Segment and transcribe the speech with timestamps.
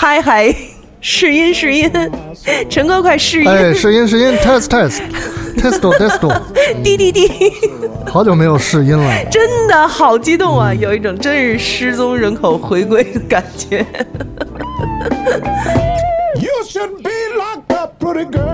[0.00, 0.54] 嗨嗨，
[1.00, 1.90] 试音试音，
[2.70, 5.00] 陈哥快试音，哎，试音试音，test test
[5.56, 6.40] test test，
[6.84, 7.28] 滴滴滴，
[8.06, 13.84] 好久没有试音了， 真的好激动啊，有一种真是失踪人口回归的感觉。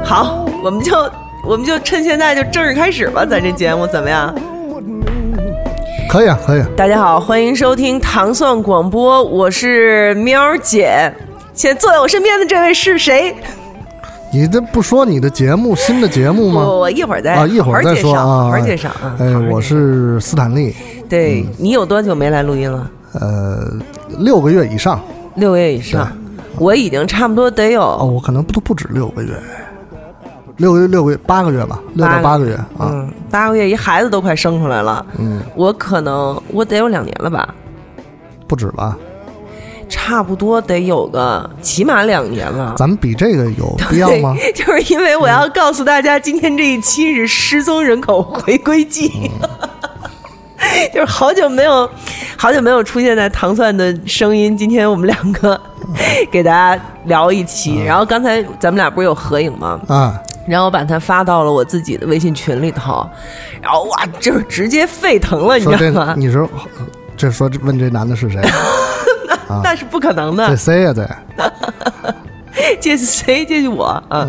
[0.03, 0.97] 好，我们就
[1.47, 4.35] 我们就趁现在就正式开始吧，咱这节目怎么样？
[6.09, 6.63] 可以啊，可以。
[6.75, 11.13] 大家好，欢迎收听糖蒜广播，我是喵姐。
[11.55, 13.35] 现在坐在我身边的这位是谁？
[14.33, 16.63] 你这不说你的节目新的节目吗？
[16.63, 19.15] 我我一会儿再啊，一会儿再说啊，一会儿介绍啊。
[19.21, 20.75] 哎，我是斯坦利。
[21.09, 22.91] 对你有多久没来录音了？
[23.13, 23.71] 呃，
[24.19, 25.01] 六个月以上。
[25.37, 26.09] 六个月以上，
[26.59, 29.31] 我已经差不多得有哦，我可能不都不止六个月。
[30.57, 35.05] 六个月，六个月，八个月吧，六到八个月啊，八个月，一孩子都快生出来了。
[35.19, 37.53] 嗯，我可能我得有两年了吧，
[38.47, 38.97] 不止吧，
[39.89, 42.75] 差不多得有个起码两年了。
[42.77, 44.35] 咱们比这个有必要吗？
[44.55, 49.31] 就是因为我要告诉大家，今天这一期是失踪人口回归季，
[50.93, 51.89] 就是好久没有，
[52.37, 54.57] 好久没有出现在糖蒜的声音。
[54.57, 55.61] 今天我们两个
[56.31, 59.81] 给大家聊一期，然后刚才咱们俩不是有合影吗？
[59.89, 60.19] 啊。
[60.47, 63.09] 然后我把它发到了我自己的微信群里头，
[63.63, 66.15] 然后哇，就是直接沸腾了，你知道吗？
[66.19, 66.47] 你说，
[67.17, 68.43] 这说问这男的是谁？
[69.63, 70.49] 那是不可能的。
[70.49, 70.93] 这谁呀？
[70.95, 71.09] 这
[72.81, 73.45] 这是谁？
[73.45, 74.27] 这是我啊！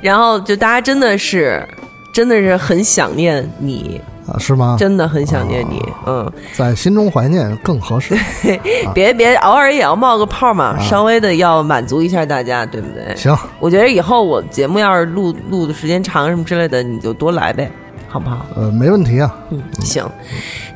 [0.00, 1.66] 然后就大家真的是，
[2.12, 4.00] 真的是很想念你。
[4.28, 4.76] 啊，是吗？
[4.78, 8.14] 真的很想念你，嗯，在心中怀念更合适。
[8.94, 13.16] 别别，偶尔也要冒个泡嘛，稍微的要满足一下大家，对不对？
[13.16, 17.70] 行，我觉得以后我节目要是录录的时间长什么之类的，你就多来呗，
[18.06, 18.44] 好不好？
[18.54, 19.34] 呃，没问题啊。
[19.48, 20.04] 嗯，行。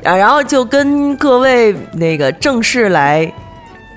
[0.03, 3.31] 啊，然后就跟各位那个正式来，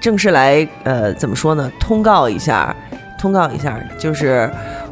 [0.07, 1.69] 正式来，呃，怎么说呢？
[1.81, 2.73] 通告一下，
[3.19, 4.49] 通告一下，就是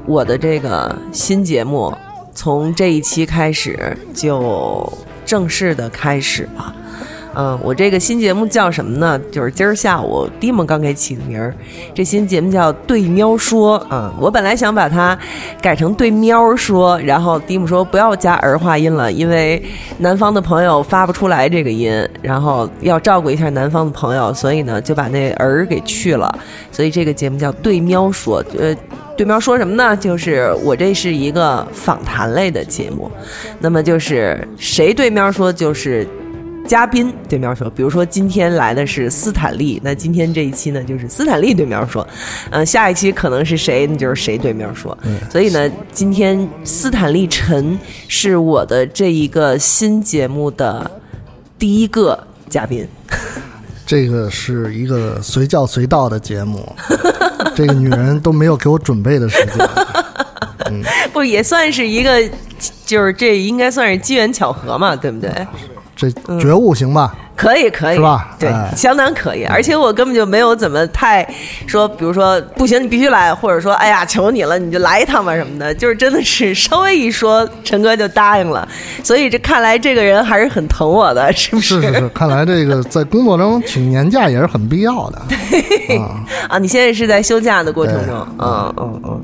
[0.06, 1.96] 我的这个新节目。
[2.34, 4.92] 从这一期开始就
[5.24, 6.74] 正式的开始了，
[7.36, 9.20] 嗯，我这个新节目叫什么呢？
[9.30, 11.54] 就是今儿下午蒂姆刚给起的名儿，
[11.94, 13.84] 这新节目叫“对喵说”。
[13.90, 15.18] 嗯，我本来想把它
[15.60, 19.62] 改成“对喵说”，然后蒂姆说不要加儿化音了，因为
[19.98, 26.32] 南方的朋友发不出来这个音，然后要照顾一下南方的朋友，所以呢就把那儿给去了。
[26.70, 28.44] 所以这个节目叫“对喵说”。
[28.58, 28.74] 呃。
[29.16, 29.96] 对喵说什么呢？
[29.96, 33.08] 就是我这是一个访谈类的节目，
[33.60, 36.04] 那么就是谁对喵说就是
[36.66, 42.06] 嘉宾对喵说，比如说今天来的是斯坦利，那今天这一期呢就是斯坦利对喵说，
[42.50, 44.96] 嗯，下一期可能是谁，那就是谁对喵说。
[45.02, 50.90] 嗯所以呢，今天斯坦利陈是我的这一个新节目的
[51.58, 52.86] 第一个嘉宾。
[53.86, 56.74] 这个是一个随叫随到的节目，
[57.54, 59.68] 这个女人都没有给我准备的时间，
[60.70, 60.82] 嗯，
[61.12, 62.26] 不也算是一个，
[62.86, 65.30] 就是这应该算是机缘巧合嘛，对不对？
[66.10, 67.14] 这觉悟行吧？
[67.36, 68.36] 可以，可以，是吧？
[68.38, 69.44] 对，相当可以。
[69.44, 71.26] 而且我根本就没有怎么太
[71.66, 75.74] 说，比如说不行，你必须来，或者说哎呀，求你了，你就来一趟吧什么的。
[75.74, 78.66] 就是真的是稍微一说，陈哥就答应了。
[79.02, 81.82] 所以这看来这个人还是很疼我的，是不是？
[81.82, 85.20] 是是是，看来这个在工作中请年假也是很必要的。
[86.48, 89.22] 啊，你现在是在休假的过程中，嗯嗯嗯。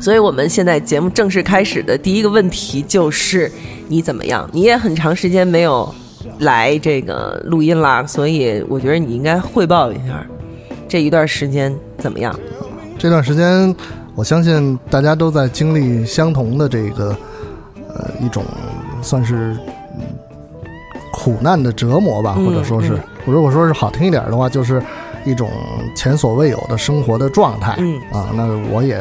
[0.00, 3.50] 所以我们现在节目正式开始的第一个问题就是
[3.88, 4.48] 你怎么样？
[4.52, 5.94] 你也很长时间没有。
[6.40, 10.26] 来这个录音啦，所以我觉得你应该汇报一下
[10.88, 12.36] 这一段时间怎么样。
[12.98, 13.74] 这段时间，
[14.16, 17.16] 我相信大家都在经历相同的这个
[17.94, 18.42] 呃一种
[19.02, 19.56] 算是
[21.12, 24.82] 苦难的折磨吧，或者说是，如果说是好听一点的话，就是
[25.24, 25.48] 一种
[25.94, 27.76] 前所未有的生活的状态。
[27.78, 28.98] 嗯啊，那我也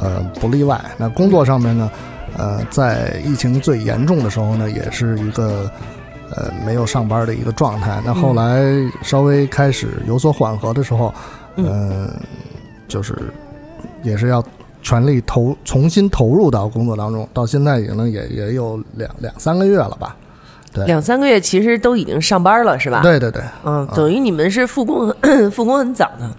[0.00, 0.80] 呃不例外。
[0.96, 1.90] 那工作上面呢，
[2.36, 5.70] 呃，在疫情最严重的时候呢，也是一个。
[6.32, 8.00] 呃，没有上班的一个状态。
[8.04, 8.62] 那后来
[9.02, 11.12] 稍微开始有所缓和的时候，
[11.56, 12.08] 嗯，
[12.86, 13.18] 就是
[14.04, 14.40] 也是要
[14.80, 17.28] 全力投重新投入到工作当中。
[17.34, 20.14] 到现在已经也也有两两三个月了吧？
[20.72, 23.02] 对，两三个月其实都已经上班了，是吧？
[23.02, 25.12] 对对对，嗯，等于你们是复工
[25.50, 26.30] 复工很早的。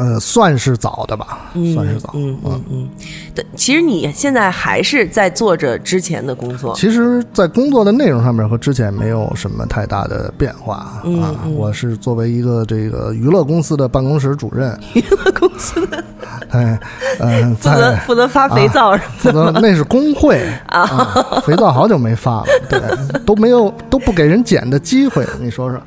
[0.00, 1.40] 呃，算是早的吧，
[1.74, 2.10] 算是早。
[2.14, 2.88] 嗯嗯嗯。
[3.34, 6.74] 对，其实你现在还是在做着之前的工作。
[6.74, 11.36] 其实，在工作的内容上面和之前没有什么太大的变化啊。
[11.54, 14.74] 我是作为一个这个娱乐公司的办公室主任。
[14.94, 16.02] 娱乐公司的。
[16.48, 16.80] 哎，
[17.20, 21.40] 嗯，负责负责发肥皂是负责那是工会 啊。
[21.44, 22.80] 肥皂好久没发了，对，
[23.26, 25.78] 都没有都不给人捡的机会，你说说。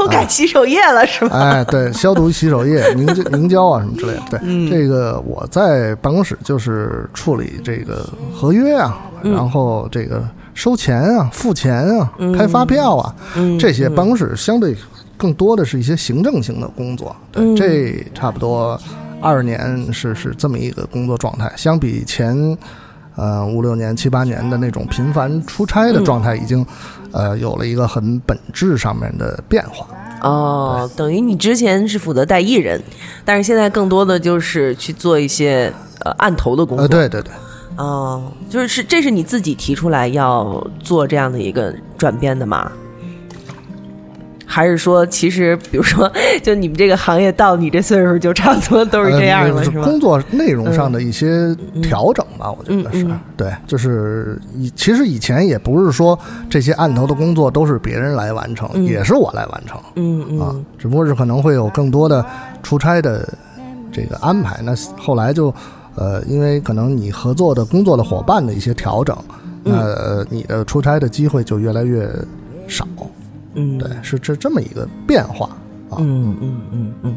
[0.00, 1.38] 都改洗手液了是吧？
[1.38, 4.22] 哎，对，消毒洗手液、 凝胶、凝胶啊什么之类的。
[4.30, 14.74] 对，嗯这个我在办公室就是处理这个合约啊，嗯然后这个收钱啊、付钱啊、开发票啊，嗯这些办公室相对
[15.16, 17.14] 更多的是一些行政性的工作。
[17.30, 18.80] 对，嗯这差不多
[19.20, 22.56] 二年是是这么一个工作状态，相比前。
[23.16, 26.64] 呃，五六年、七八年的那种频繁出差的状态，已经，
[27.12, 29.86] 呃，有了一个很本质上面的变化。
[30.22, 32.80] 哦，等于你之前是负责带艺人，
[33.24, 35.72] 但是现在更多的就是去做一些
[36.04, 36.82] 呃案头的工作。
[36.82, 37.32] 呃，对对对，
[37.76, 42.70] 哦，就是是这是你自己提出来要做这样的一个转变的吗？
[44.52, 46.10] 还是说，其实比如说，
[46.42, 49.84] 就你们这个行业到你这岁数，就差不多都是这样了，呃、是吗？
[49.84, 53.06] 工作内容上的一些调整吧，我觉得是、
[53.36, 56.18] 对，就是以其实以前也不是说
[56.48, 62.26] 这些案头的工作都是别人来完成，嗯也是我来完成嗯嗯啊，只不过是可能会有更多的
[62.60, 63.32] 出差的
[63.92, 64.58] 这个安排。
[64.64, 65.54] 那后来就
[65.94, 69.16] 呃，因为可能你合作的工作的伙伴的一些调整，
[69.62, 72.10] 那、呃、你的出差的机会就越来越
[72.66, 72.84] 少。
[73.54, 75.46] 嗯，对，是这这么一个变化
[75.90, 75.98] 啊。
[75.98, 77.16] 嗯嗯嗯嗯，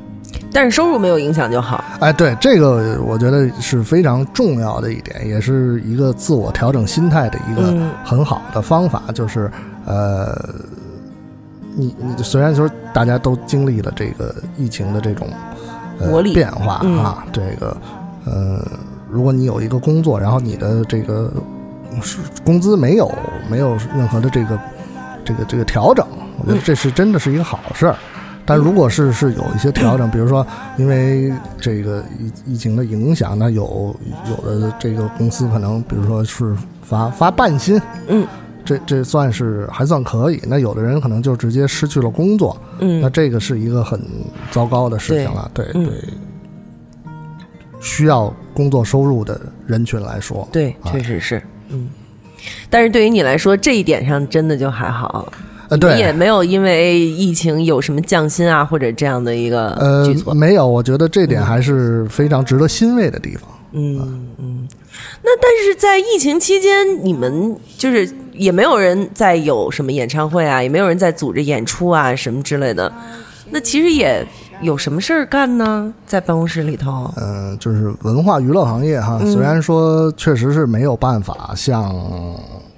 [0.52, 1.84] 但是收入没有影响就好。
[2.00, 9.52] 哎，对，这个我觉得是非常重要的一点，也是一个自我调整心态的一个嗯很好的方法，就是
[9.86, 10.36] 呃，
[11.76, 15.28] 你你虽然说大家都经历了这个疫情的这种
[16.00, 17.78] 呃磨砺变化嗯啊，这个
[18.26, 18.66] 呃，
[19.10, 21.32] 如果你有一个工作，然后你的这个
[22.02, 23.12] 是工资没有
[23.50, 24.60] 没有任何的这个
[25.24, 26.06] 这个这个调整，
[26.44, 27.96] 我觉得这是真的是一个好事儿。
[28.46, 30.46] 但如果是是有一些调整，比如说
[30.78, 33.96] 因为这个疫疫情的影响，那有
[34.30, 38.28] 有的这个公司可能，比如说是发发半薪，嗯
[38.66, 40.42] 这这算是还算可以。
[40.46, 44.00] 那有的人可能就直接失去了工作，嗯那嗯这个是一个很
[44.52, 45.50] 糟糕的事情了。
[45.54, 45.94] 对嗯对，
[47.80, 51.90] 需要工作收入的人群来说，对，啊确实是，嗯。
[52.70, 55.32] 但是对于你来说，这一点上真的就还好，
[55.82, 63.50] 呃，你也，没有因为疫情有什么降薪啊，或者这样的一个呃举措。，没有，我觉得这点还是非常值得欣慰的地方。
[63.72, 64.68] 嗯嗯。
[65.24, 66.72] 那但是在疫情期间，
[67.04, 72.92] 你们就是也没有人在有什么演唱会啊，也没有人在组织演出啊什么之类的。
[73.50, 74.26] 那其实也
[74.62, 75.94] 有什么事儿干呢？
[76.06, 81.94] 在办公室里头，嗯，就是文化娱乐行业哈，嗯虽然说确实是没有办法像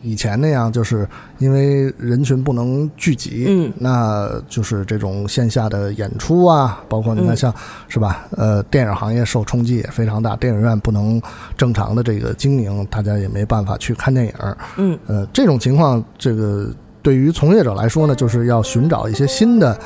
[0.05, 1.07] 以前那样，就是
[1.39, 3.73] 因为人群不能聚集，嗯。
[3.79, 7.37] 那就是这种线下的演出啊，包括你看嗯。
[7.37, 7.53] 像、
[7.87, 11.19] 是吧，呃，电影行业受冲击也非常大，电影院不能
[11.57, 14.33] 正常的这个经营，大家也没办法去看电影，
[14.77, 14.97] 嗯。
[15.07, 16.69] 呃，这种情况，这个
[17.01, 19.77] 对于从业者来说呢，就是要寻找一些新的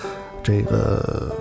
[0.43, 1.33] 这个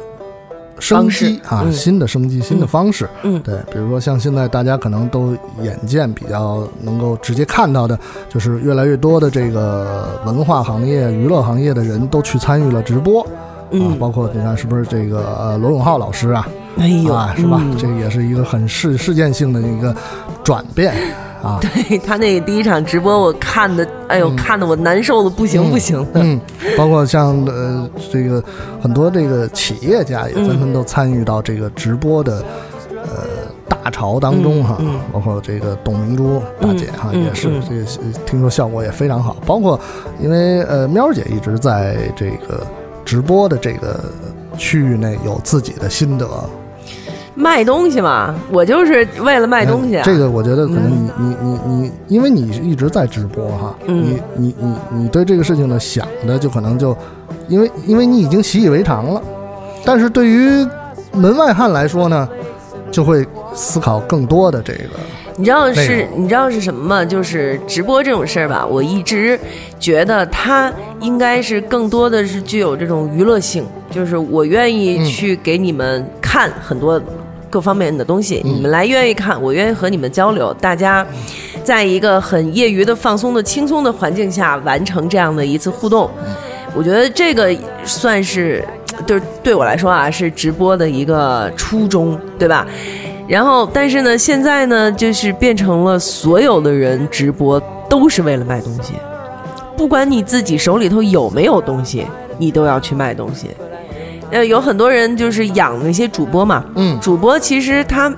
[0.80, 3.08] 生机啊，嗯新的生机、新的方式。
[3.22, 7.98] 嗯对，比如说像现在大家可能都眼见比较能够直接看到的，
[8.28, 13.22] 就是越来越多的这个文化行业、娱乐行业的人都去参与了直播。
[13.22, 13.28] 啊，
[13.70, 16.48] 嗯，包括你看是不是这个呃罗永浩老师啊，
[16.78, 17.60] 哎呦，啊是吧？
[17.60, 19.94] 嗯这也是一个很事事件性的一个
[20.42, 20.94] 转变
[21.42, 21.58] 啊。
[21.62, 26.20] 对他那个第一场直播，我看的，哎呦，看的我难受的不行不行的。
[26.20, 26.40] 嗯，
[26.76, 28.42] 包括像呃这个
[28.80, 32.44] 很多这个企业家也纷纷都参与到这个直播的
[32.90, 33.24] 呃
[33.68, 34.78] 大潮当中哈，
[35.12, 37.62] 包括这个董明珠大姐哈、嗯也是嗯。
[37.68, 39.78] 这个呃听说效果也非常好，包括
[40.20, 42.66] 因为呃喵姐一直在这个
[43.04, 43.98] 直播的这个
[44.56, 46.26] 区域内有自己的心得，
[47.38, 50.02] 卖东西嘛，我就是为了卖东西、啊。
[50.02, 54.02] 嗯这个我觉得可能你、你你你，因为你一直在直播哈，嗯。
[54.04, 56.96] 你你你你对这个事情呢想的就可能就，
[57.46, 59.22] 因为因为你已经习以为常了，
[59.84, 60.66] 但是对于
[61.12, 62.28] 门外汉来说呢，
[62.90, 64.98] 就会思考更多的这个，
[65.36, 67.04] 你知道是你知道是什么吗？
[67.04, 69.38] 就是直播这种事儿吧，我一直
[69.78, 75.04] 觉得它应该是更多的是具有这种娱乐性，就是我愿意嗯。
[75.04, 77.00] 去给你们看很多
[77.50, 81.06] 各方面的东西，嗯你们来愿意看，我愿意和你们交流，大家
[81.64, 86.10] 在一个很业余的、放松的、轻松的环境下完成这样的一次互动。
[86.74, 88.62] 我觉得这个算是，
[89.06, 92.66] 就是对我来说啊，是直播的一个初衷，对吧？
[93.26, 98.94] 然后，但是呢，现在呢，就是变成了所有的人直播都是为了卖东西，
[99.76, 102.06] 不管你自己手里头有没有东西，
[102.38, 103.48] 你都要去卖东西。
[104.30, 108.12] 呃，有很多人就是养那些主播嘛，嗯主播其实他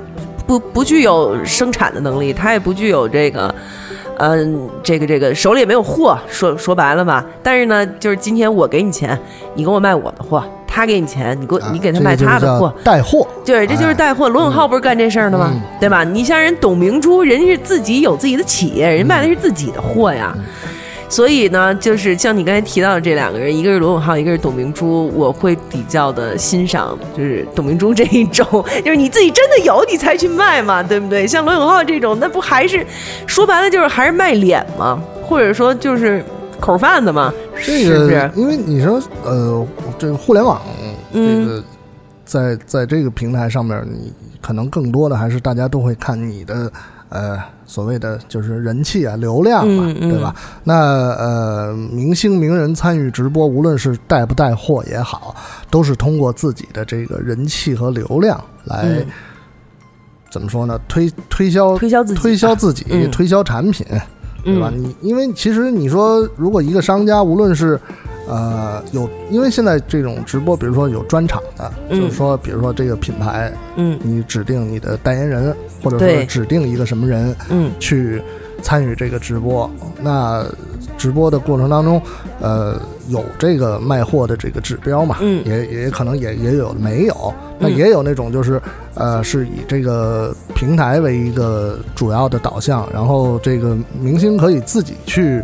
[0.47, 3.55] 不不具有生产的能力，他也不具有这个，
[4.19, 7.25] 嗯、这个这个手里也没有货，说说白了吧。
[7.43, 9.17] 但是呢，就是今天我给你钱，
[9.55, 14.29] 你给我卖我的货，他给你钱，你给我啊你给他卖他的货，带货，对，这就是带货。
[14.29, 15.51] 罗永浩不是干这事儿的吗？
[15.55, 16.03] 嗯对吧？
[16.03, 20.35] 你像人董明珠，人家是自己有自己的企业，人家卖的是自己的货呀。
[20.37, 20.45] 嗯
[21.11, 28.47] 所以呢，就是像你刚才提到的这两个人，一个是罗永浩，一个是董明珠，我会比较的欣赏，就是董明珠这一种，
[28.85, 31.27] 就是你自己真的有你才去卖嘛，对不对？
[31.27, 32.87] 像罗永浩这种，那不还是
[33.27, 36.25] 说白了就是还是卖脸嘛，或者说就是
[36.61, 38.31] 口贩子嘛，这是不是个，？
[38.37, 39.67] 因为你说，呃，
[39.99, 40.63] 这个互联网，
[41.13, 41.65] 这嗯个
[42.25, 46.71] 在在这个平台上面，你可能更多的还是大家都会看你的，
[47.09, 47.37] 呃，
[47.71, 50.35] 所谓的就是人气啊、流量嘛，嗯嗯对吧？
[50.65, 55.37] 那呃，明星名人参与直播，无论是带不带货也好，
[55.71, 59.07] 都是通过自己的这个人气和流量来、嗯
[60.33, 60.77] 怎么说呢？
[60.89, 63.87] 推推销推销自己，推销自己，嗯推销产品。
[64.43, 64.71] 对吧？
[64.75, 67.79] 嗯你因为其实你说，如果一个商家无论是
[68.31, 72.01] 呃有，因为现在这种直播，比如说有专场的，嗯。
[72.01, 73.99] 就是说，比如说这个品牌，嗯。
[74.03, 77.73] 你指定你的代言人，或者说指定一个什么人嗯。
[77.81, 78.23] 去
[78.63, 79.69] 参与这个直播，
[80.01, 80.45] 那
[80.97, 82.01] 直播的过程当中，
[82.41, 85.43] 呃，有这个卖货的这个指标嘛，嗯。
[85.45, 88.61] 也也可能也也有没有，那嗯也有那种就是
[88.95, 95.43] 呃是以这个平台为一个主要的导向，然后这个明星可以自己去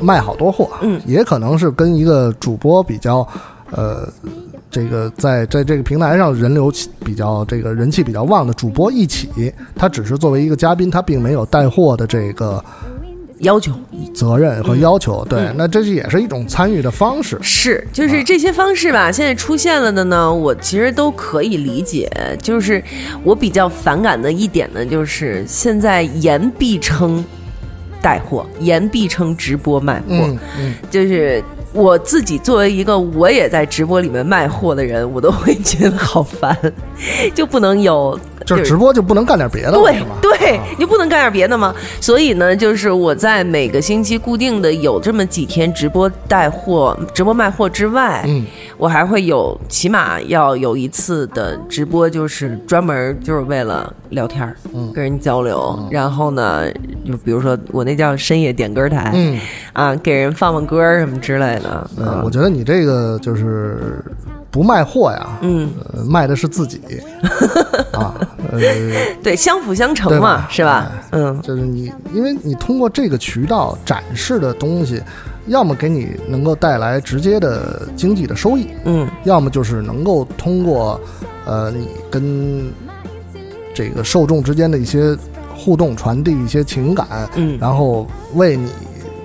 [0.00, 3.26] 卖好多货，嗯也可能是跟一个主播比较
[3.72, 4.08] 呃。
[4.70, 6.70] 这个在在这个平台上人流
[7.02, 12.62] 比较这个人气比较旺的主播一起，他只是作为一个嘉宾，他并没有带货的这个
[13.38, 13.72] 要求。
[14.14, 15.24] 责任和要求。
[15.24, 17.38] 对嗯，那这是也是一种参与的方式。
[17.40, 22.10] 是，就是这些方式吧，现在出现了的呢，我其实都可以理解。
[22.42, 22.84] 就是
[23.24, 27.24] 我比较反感的一点呢，就是现在言必称
[28.08, 31.44] 带货，言必称直播卖货，嗯嗯，就是。
[31.74, 36.56] 我自己作为一个我也在直播里面卖货的人，我都会觉得好烦，
[37.34, 40.16] 就不能有就是直播就不能干点别的对，吗？
[40.48, 41.74] 对啊，你不能干点别的吗？
[42.00, 48.46] 所以呢，就是我在每个星期固定的有这么几天直播带货、直播卖货之外，嗯。
[48.78, 54.92] 我还会有起码要有一次的直播，就是专门就是为了聊天儿，嗯。
[54.92, 55.78] 跟人交流。
[55.90, 56.70] 然后呢，
[57.04, 59.38] 就比如说我那叫深夜点歌台，嗯，
[59.72, 61.90] 啊，给人放放歌什么之类的。
[61.98, 64.00] 呃，啊我觉得你这个就是
[64.50, 66.80] 不卖货呀，嗯，呃，卖的是自己。
[67.92, 68.14] 啊，
[68.52, 68.60] 呃，
[69.24, 70.92] 对，相辅相成对嘛，是吧？
[71.10, 71.40] 嗯。
[71.42, 75.02] 就是你，因为你通过这个渠道展示的东西，
[75.46, 79.08] 要么给你能够带来直接的经济的收益，嗯。
[79.24, 81.00] 要么就是能够通过
[81.44, 82.70] 呃你跟
[83.74, 85.16] 这个受众之间的一些
[85.54, 87.58] 互动，传递一些情感，嗯。
[87.60, 88.70] 然后为你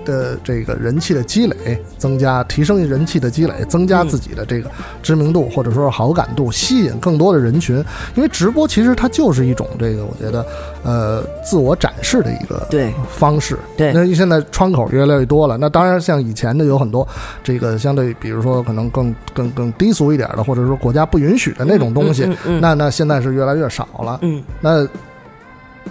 [0.06, 4.70] 的这个人气的积累增加，提升人气的积累，增加嗯自己的这个
[5.02, 7.84] 知名度或者说是好感度，吸引更多的人群。
[8.16, 10.46] 因为直播其实它就是一种这个，我觉得
[10.84, 12.68] 呃自我展示的一个
[13.10, 13.58] 方式。
[13.78, 17.08] 对那现在窗口越来越多了，那当然像以前的有很多
[17.44, 24.20] 这个相对，比如说可能更更更低俗一点的，或者说国家不允许的那种东西，嗯嗯嗯那那现在是越来越少了。
[24.22, 24.88] 嗯那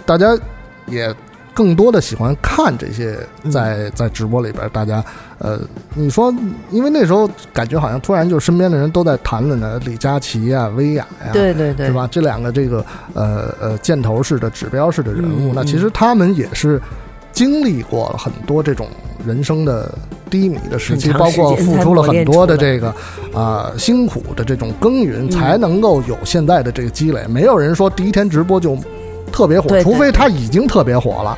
[0.05, 0.37] 大家
[0.87, 1.13] 也
[1.53, 5.03] 更多的喜欢看这些嗯在在直播里边，大家
[5.37, 5.59] 呃，
[5.93, 6.33] 你说，
[6.71, 11.93] 因为那时候感觉好像突然就身边的人都在谈论呢，李佳琦呀、薇娅呀，对对对，是？
[11.93, 12.07] 吧？
[12.11, 16.81] 这两个这个呃呃箭头式的指标式的人物，嗯那其实他们也是
[17.31, 18.87] 经历过了很多这种
[19.25, 19.93] 人生的
[20.29, 22.93] 低迷的时期，包括付出了很多的这个
[23.33, 27.25] 啊、辛苦的这种耕耘，嗯才能够有现在的这个积累。
[27.27, 28.77] 没有人说第一天直播就
[29.33, 31.37] 特别火，对对除非他已经特别火了。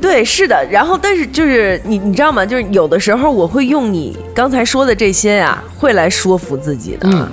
[0.00, 0.64] 对，是的。
[0.70, 2.44] 然后，但是就是你，你知道吗？
[2.44, 7.08] 就是有的时候我会用你刚才说的这些呀、会来说服自己的。
[7.08, 7.26] 嗯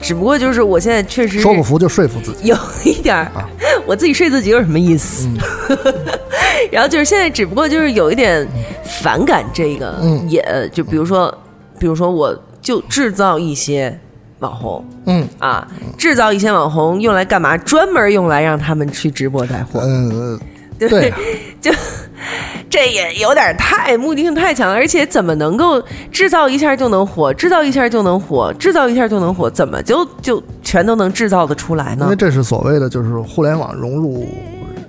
[0.00, 2.48] 只不过就是我现在确实说不服就说服自己。
[2.48, 3.48] 有一点儿，啊
[3.86, 5.28] 我自己睡自己有什么意思？
[5.28, 5.78] 嗯
[6.72, 8.44] 然后就是现在，只不过就是有一点
[9.00, 11.32] 反感这个，嗯也就比如说，
[11.78, 13.96] 比如说我就制造一些
[14.42, 17.56] 网红嗯啊，制造一些网红用来干嘛？
[17.58, 19.80] 专门用来让他们去直播带货。
[19.86, 20.38] 嗯，
[20.78, 21.16] 对 对啊，
[22.68, 25.80] 这也有点太目的性太强了，而且怎么能够
[26.10, 32.16] 制造一下就能火，制造一下就能火，制造一下就能火，怎么就就全都能制造的出来呢因为？
[32.16, 34.26] 这是所谓的就是互联网融入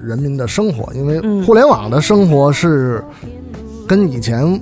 [0.02, 3.04] 人民的生活，因为嗯互联网的生活是
[3.88, 4.60] 跟以前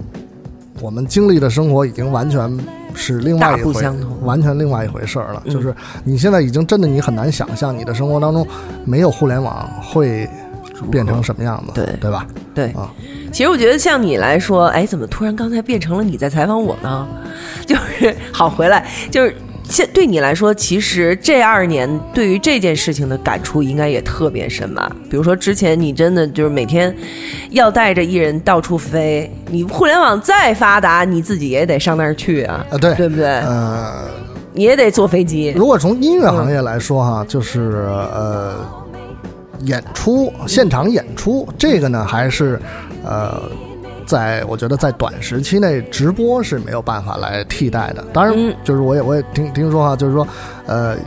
[0.81, 2.57] 我们经历的生活已经完全
[2.95, 3.83] 是另外一回
[4.23, 5.41] 完全另外一回事儿了。
[5.45, 5.73] 嗯就是
[6.03, 8.45] 你现在已经真的你很难想象你的生活当中
[8.85, 10.27] 没有互联网会
[10.89, 12.25] 变成什么样子，对对吧？
[12.55, 12.89] 对啊，
[13.31, 17.07] 其实我觉得像你来说，哎，怎么突然刚才变成了你在采访我呢？
[17.67, 19.35] 就是好回来，就是
[19.71, 24.91] 现对你来说，其实这二年对于这件事情的感触应该也特别深吧？
[25.09, 26.93] 比如说之前你真的就是每天
[27.51, 33.25] 要带着艺人到处飞，你互联网再发达，你自己也得上那儿去啊，啊，对，对不对？
[33.25, 34.09] 呃，
[34.53, 35.53] 你也得坐飞机。
[35.55, 38.55] 如果从音乐行业来说哈，就是呃，
[39.61, 42.59] 演出现场演出这个呢，还是
[43.03, 43.41] 呃，
[44.05, 48.03] 在我觉得在短时期内直播是没有办法来替代的。
[48.13, 50.27] 当然嗯，就是我也我也听听说哈，就是说
[50.65, 50.97] 呃。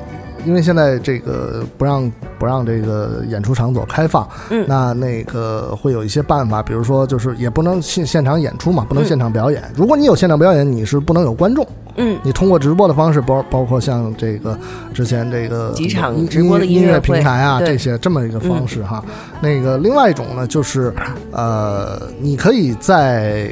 [0.44, 9.62] 因为现在这个不让不让这个演出场所开放，嗯那那个会有一些办法，比如说就是也不能现现场演出嘛，不能嗯现场表演。
[9.76, 14.58] 如果你有现场表演，你是不能有观众，嗯，你通过直播的方式，包包括像这个
[14.92, 19.02] 之前这个几场音直播的音乐音乐平台啊，这些这么一个方式哈。
[19.40, 20.92] 那个另外一种呢，就是
[21.32, 23.50] 呃，你可以在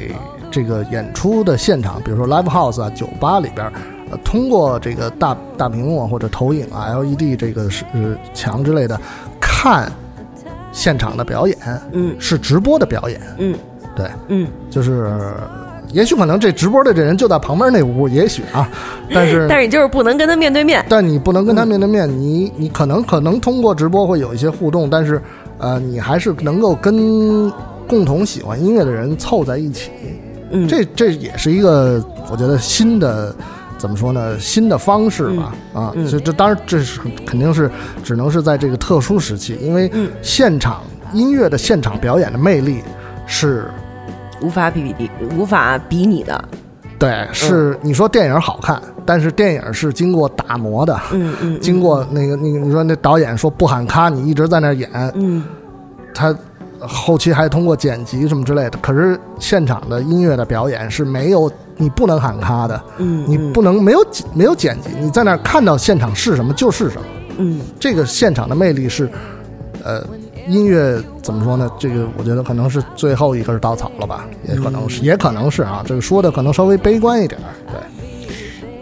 [0.51, 3.71] 这个演出的现场，比如说 live house 啊、酒吧里边。
[4.13, 8.99] 呃通过这个大大屏幕啊或者投影啊、LED 这个是呃墙之类的，
[9.39, 9.91] 看
[10.71, 11.57] 现场的表演，
[11.91, 12.15] 嗯。
[12.19, 13.55] 是直播的表演，嗯。
[13.95, 15.11] 对，嗯，就是
[15.91, 18.67] 也许可能这直播的这人就在旁边那屋，也许啊，
[19.13, 20.83] 但是但是你就是不能跟他面对面。
[20.89, 25.21] 但你不能跟他面对面，你你可能可能通过直播会有一些互动，但是
[25.59, 27.51] 呃，你还是能够跟
[27.87, 29.91] 共同喜欢音乐的人凑在一起，
[30.49, 33.35] 嗯，这这也是一个我觉得新的。
[33.83, 34.39] 怎么说呢？
[34.39, 37.69] 新的方式吧，啊，嗯这这当然这是肯定是
[38.01, 42.81] 只能是在这个特殊时期，因为嗯现场音乐的现场表演的魅力
[43.27, 43.69] 是
[44.41, 46.41] 无法比比无法比拟的。
[46.97, 55.43] 对，是你说电影好看，但是电影是经过打磨的，嗯嗯，经过那个那个，你说那导演说不喊咔，你一直在那演，嗯
[56.13, 56.33] 他
[56.79, 58.79] 后期还通过剪辑什么之类的。
[58.81, 67.07] 可是现场的音乐的表演是没有，你不能喊咔的，嗯，你不能没有剪没有剪辑，你在那儿看到现场是什么就是什么。
[67.37, 69.09] 嗯这个现场的魅力是，
[69.83, 70.05] 呃，
[70.47, 71.69] 音乐怎么说呢？
[71.79, 75.83] 这个我觉得可能是最后一根稻草了吧，也可能是，也可能是啊。
[75.85, 77.79] 这个说的可能稍微悲观一点儿，对。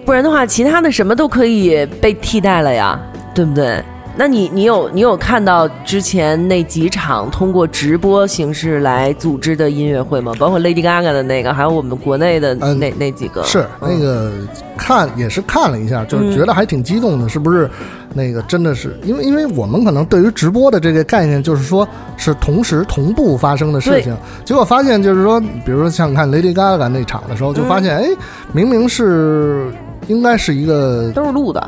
[0.04, 2.99] 不然的话，其他的什么都可以被替代了呀，
[3.34, 3.82] 对不对？
[4.21, 10.31] 那你你有你有看到之前那几场通过直播形式来组织的音乐会吗？
[10.38, 13.43] 包括 Lady Gaga 的那个，还有我们国内的嗯那、那几个。
[13.45, 14.31] 是那个
[14.77, 17.67] 看也是看了一下，就是觉得还挺激动的，是不是？
[18.13, 28.07] 那个真的是因为因为我们可能对于直播的这个概念，就是说是同时同步发生的事情，结果发现就是说，比如说像看 Lady Gaga 那场的时候，就发现哎，
[28.53, 29.73] 明明是
[30.05, 31.67] 应该是一个都是录的。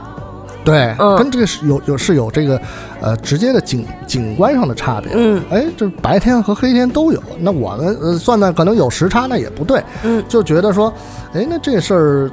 [0.63, 2.61] 对，嗯跟这个是有有是有这个
[3.01, 5.11] 呃直接的景景观上的差别。
[5.13, 7.21] 嗯哎，这白天和黑天都有。
[7.39, 9.83] 那我们呃算算可能有时差，那也不对。
[10.03, 10.93] 嗯就觉得说，
[11.33, 12.31] 哎，那这事儿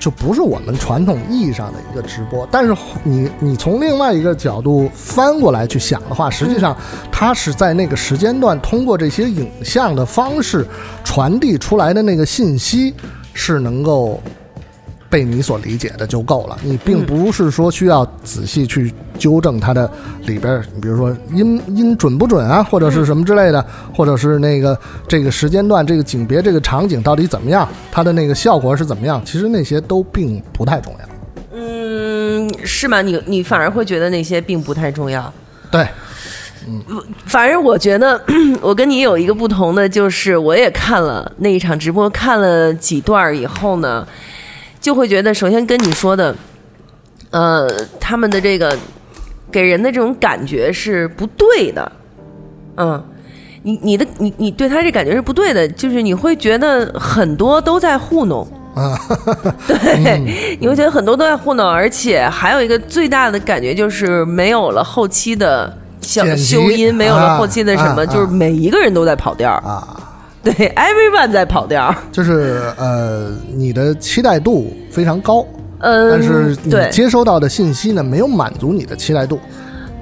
[0.00, 2.46] 就不是我们传统意义上的一个直播。
[2.50, 6.76] 但是你你从另外一个角度翻过来去想的话，实际上
[7.12, 10.66] 它是在那个时间段通过这些影像的方式
[11.04, 12.92] 传递出来的那个信息
[13.32, 14.20] 是能够。
[15.12, 19.88] 被你所理解的就够了，你并不是说需要仔细去纠正它的
[20.24, 23.62] 里边儿，比如说音音准不准啊，或者是什么之类的，
[23.94, 24.74] 或者是那个
[25.06, 31.08] 这个时间段、这个景别、这个场景到底怎么样，它的那个效果是怎么样，其实那些都并不太重要。
[31.54, 33.02] 嗯，是吗？
[33.02, 35.30] 你你反而会觉得那些并不太重要。
[35.70, 35.86] 对，
[36.66, 36.82] 嗯
[37.26, 38.18] 反正我觉得
[38.62, 44.06] 我跟你有一个不同的，就是我也看了那一场直播，看了几段以后呢，
[44.82, 46.36] 就会觉得，首先跟你说的，
[47.30, 47.66] 呃，
[47.98, 48.76] 他们的这个
[49.50, 51.90] 给人的这种感觉是不对的，
[52.76, 53.02] 嗯。
[53.64, 58.98] 你你的你你对他这感觉是不对的，就是你会觉得很多都在糊弄，啊，
[59.68, 60.18] 对，
[60.58, 68.06] 你会觉得很多都在糊弄，而且还有一个最大的感觉就是没有了后期的小修音，没有了后期的什么，啊啊。
[68.06, 70.11] 就是每一个人都在跑调儿，啊，
[70.44, 75.46] 对，everyone 在跑调儿，就是呃，你的期待度非常高，
[75.78, 76.90] 呃，但是你对。
[76.90, 79.38] 接收到的信息呢，没有满足你的期待度，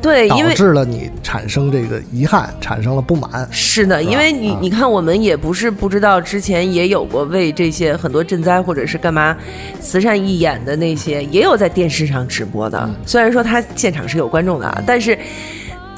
[0.00, 3.46] 对，因导为致了你产生这个遗憾，产生了不满。
[3.50, 4.58] 是的，因为你啊。
[4.62, 9.36] 你看，我们也不是不知道，之前也有过为这些很多赈灾或者是干嘛
[9.78, 12.88] 慈善义演的那些，也有在电视上直播的。
[13.04, 15.18] 虽然说他现场是有观众的啊，但是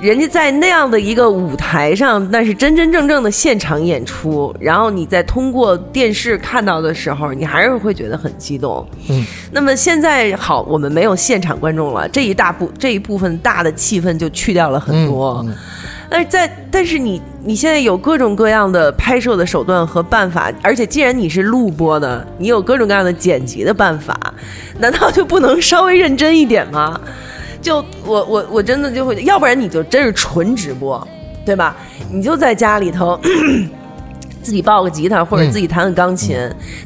[0.02, 4.52] 人家在那样的一个舞台上，那是真真正正的现场演出。
[4.58, 8.84] 然后你在通过电视看到的时候，你还是会觉得很激动。
[9.08, 15.40] 嗯，那么现在好，我们没有现场观众了，这一大部这一部分大的气氛就去掉了很多。
[15.46, 15.54] 嗯
[16.10, 24.14] 但是在但是你你现在有各种各样的拍摄的手段和办法，而且既然你是录播的，你有各种各样的剪辑的办法，
[24.78, 27.00] 难道就不能稍微认真一点吗？
[27.62, 31.06] 就我我我真的就会，要不然你就真是纯直播，
[31.46, 31.76] 对吧？
[32.10, 33.18] 你就在家里头。
[34.42, 36.36] 自己抱个吉他，或者自己弹个钢琴，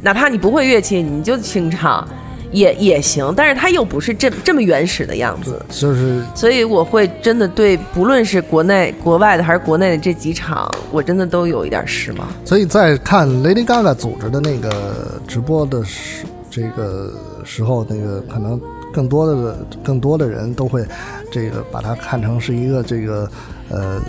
[0.03, 2.07] 哪怕你不会乐器，你就清唱，
[2.53, 3.33] 也也行。
[3.35, 6.23] 但是它又不是这这么原始的样子，就是。
[6.35, 12.29] 所以我会真的对，不论是国内、国外的还是国内的这几场，我真的都有一点失望。
[12.45, 17.11] 所以在看 Lady Gaga 组织的那个直播的时这个
[17.43, 18.61] 时候，那个可能
[18.97, 20.83] 更多的更多的人都会
[21.31, 23.29] 这个把它看成是一个这个
[23.69, 24.01] 呃。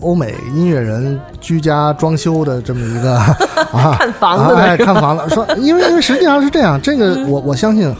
[0.00, 3.16] 欧美音乐人居家装修的这么一个
[3.72, 5.34] 啊，看房子哎，看房子。
[5.34, 7.90] 说，因为因为实际上是这样，这个我我相信，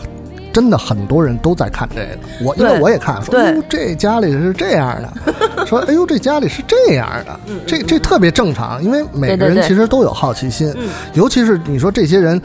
[0.52, 2.08] 真的很多人都在看这个。
[2.44, 10.74] 我因为我也看， 说，哎呦，这家里是这样的，说，哎呦，这家里是这样的，这这特别正常，因为每个人其实都有好奇心，
[11.14, 12.40] 尤其是你说这些人。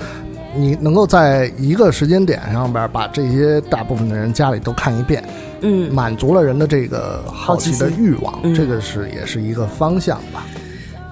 [0.55, 5.23] 你能够在一个时间点上边把这些大部分的人家里都看一遍，
[5.61, 10.45] 嗯，满足了人的这个好奇的欲望，嗯、这个是也是一个方向吧。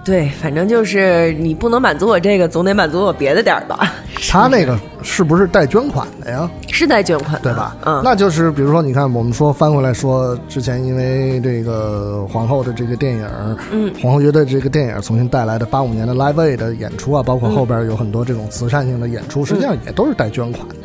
[0.10, 3.94] 对，反正就是你不能满足我这个，总得满足我别的点儿吧。
[4.28, 6.50] 他那个是不是带捐款的呀？
[6.68, 7.78] 是带捐款的，对吧？
[7.86, 13.30] 嗯，那就是比如说，你看，我们说翻回来说，之前因为这个皇后的这个电影，
[13.72, 20.76] 嗯，皇后乐队这个电影重新带来的八五年的 Live Aid 的演出啊，包括后边有很多这种慈善性的演出，实际上也都是带捐款的。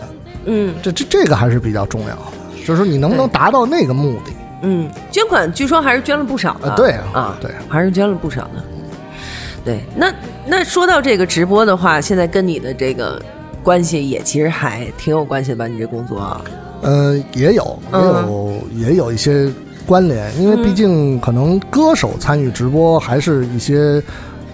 [0.45, 2.23] 嗯，这这这个还是比较重要的，
[2.67, 4.33] 就是说你能不能达到那个目的？
[4.67, 6.71] 嗯，捐款据说还是捐了不少的。
[6.71, 8.63] 啊，对啊，啊，对，还是捐了不少的。
[9.65, 10.13] 对，那
[10.47, 13.21] 那说到这个直播的话，现在跟你的这个
[13.63, 15.67] 关系也其实还挺有关系的吧？
[15.67, 16.41] 你这工作啊，
[16.83, 19.51] 呃，也有，也有，嗯、也有一些
[19.87, 24.03] 关联，因为毕竟可能歌手参与直播还是一些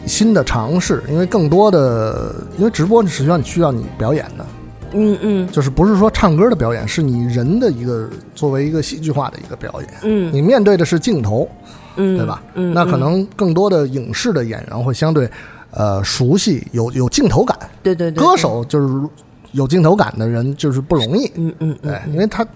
[0.07, 4.47] 新的尝试，因为更多的，因为直播是需要你需要你表演的，
[4.93, 11.49] 嗯嗯，就是不是说唱歌的表演，是你人的一个作为一个戏剧化的一个表演，嗯，你面对的是镜头。
[11.97, 12.41] 嗯，对吧？
[12.55, 15.29] 嗯，那可能更多的影视的演员会相对，
[15.73, 17.59] 呃，熟悉有有镜头感。
[17.83, 19.09] 对对对，歌手就是
[19.53, 21.31] 有镜头感的人就是不容易。
[21.35, 22.47] 嗯嗯，对，因为他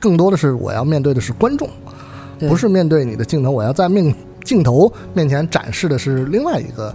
[0.00, 1.68] 更多的是我要面对的是观众，
[2.40, 6.94] 不是面对你的镜头，我要在面镜头面前展示的是另外一个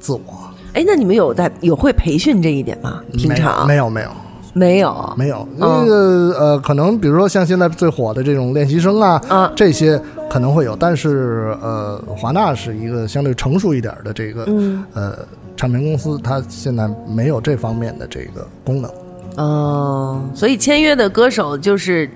[0.00, 0.49] 自我。
[0.72, 3.00] 哎，那你们有在有会培训这一点吗？
[3.12, 4.10] 平常没有没有。
[4.52, 9.96] 没有，没有那个呃，可能比如说像现在最火的这种练习生啊，啊这些
[10.28, 15.18] 可能会有，但是呃，华纳是一个相对成熟一点的这个、嗯、呃
[15.56, 18.90] 唱片公司，它现在没有这方面的这个功能。
[19.36, 22.10] 嗯，所以签约的歌手就是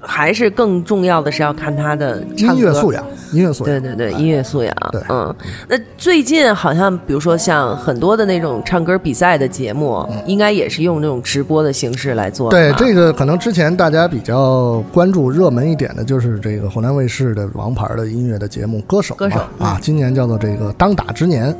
[0.00, 4.74] 还是更重要的是要看他的音乐素养，音乐素养，对对对，音乐素养。
[4.92, 5.34] 对，嗯，
[5.68, 12.48] 那最近好像比如说像很多的那种唱歌比赛的节目，嗯、应该也是用这种直播的形式来做。
[12.50, 21.54] 对，这个可能之前大家比较关注热门一点的就是这个湖南卫视的王牌的音乐的节目《歌手》歌手啊，今年叫做这个当打之年，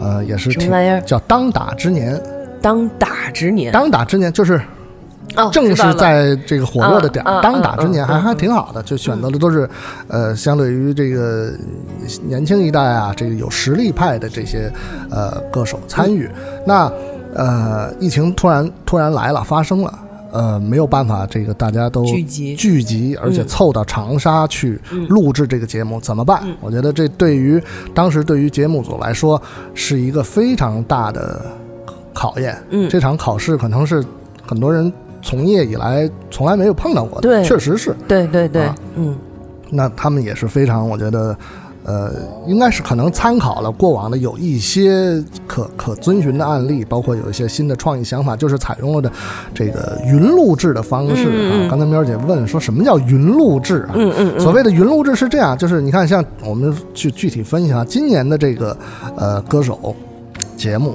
[0.00, 1.00] 呃，也是什么玩意儿？
[1.02, 2.18] 叫当打之年。
[2.62, 4.60] 当打之年，当打之年就是。
[5.34, 9.68] 哦，正是在这个火热的点儿，嗯、当打之年还还挺好的，就选择的都是，
[10.08, 11.52] 呃，相对于这个
[12.22, 14.72] 年轻一代啊，这个有实力派的这些
[15.10, 16.30] 呃歌手参与。
[16.64, 16.90] 那
[17.34, 19.98] 呃，疫情突然突然来了，发生了，
[20.32, 26.40] 呃，没有办法，这个大家都聚集聚集，而且凑到长沙去录制这个节目，怎么办？
[26.44, 27.62] 嗯、我觉得这对于
[27.92, 29.40] 当时对于节目组来说
[29.74, 31.44] 是一个非常大的
[32.14, 32.56] 考验。
[32.70, 34.02] 嗯，这场考试可能是
[34.46, 34.90] 很多人。
[35.22, 39.16] 从业以来从来没有碰到过的，对，确实是，对对对，啊、嗯，
[39.70, 41.36] 那他们也是非常，我觉得，
[41.84, 42.12] 呃，
[42.46, 49.10] 应该是可能参考了过往的有一些可可遵循的案例，包括有一些新的创意想法，就是采用了的
[49.54, 51.68] 这个云录制的方式嗯啊。
[51.70, 53.94] 刚才喵姐问说什么叫云录制啊？
[53.94, 58.76] 嗯嗯，所谓的云录制是这样，就是你看，像我们去具体分析啊，今年的这个
[59.16, 59.94] 呃歌手
[60.56, 60.94] 节目。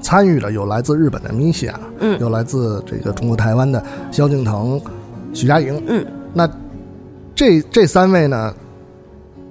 [0.00, 4.80] 参与了有来自日本的米西亚，嗯，有来自这个中国台湾的萧敬腾、
[5.32, 6.48] 许佳莹，嗯，那
[7.34, 8.54] 这这三位呢，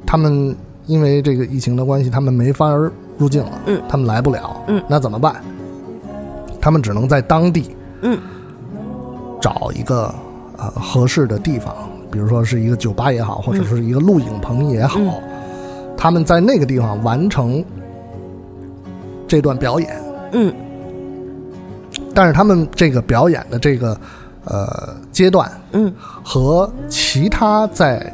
[0.05, 0.55] 他们
[0.85, 2.71] 因为这个疫情的关系，他们没法
[3.17, 5.35] 入境了，嗯，他们来不了，嗯，那怎么办？
[6.59, 8.17] 他们只能在当地，嗯，
[9.41, 10.13] 找一个
[10.57, 11.73] 呃合适的地方，
[12.11, 15.13] 比如说是一个酒吧也好，或者是一个录影棚也好，嗯、
[15.95, 17.63] 他们在那个地方完成
[19.27, 20.06] 这段表演。
[20.31, 20.53] 嗯，
[22.13, 23.97] 但是他们这个表演的这个
[24.45, 28.11] 呃阶段，嗯，和其他在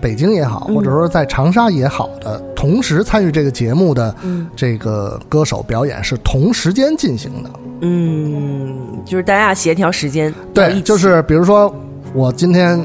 [0.00, 4.46] 北京也好，或者说在长沙也好的，同时参与这个节目的嗯。
[4.56, 7.50] 这个歌手表演是同时间进行的。
[7.80, 11.74] 嗯，就是大家协调时间，对，就是比如说
[12.14, 12.84] 我今天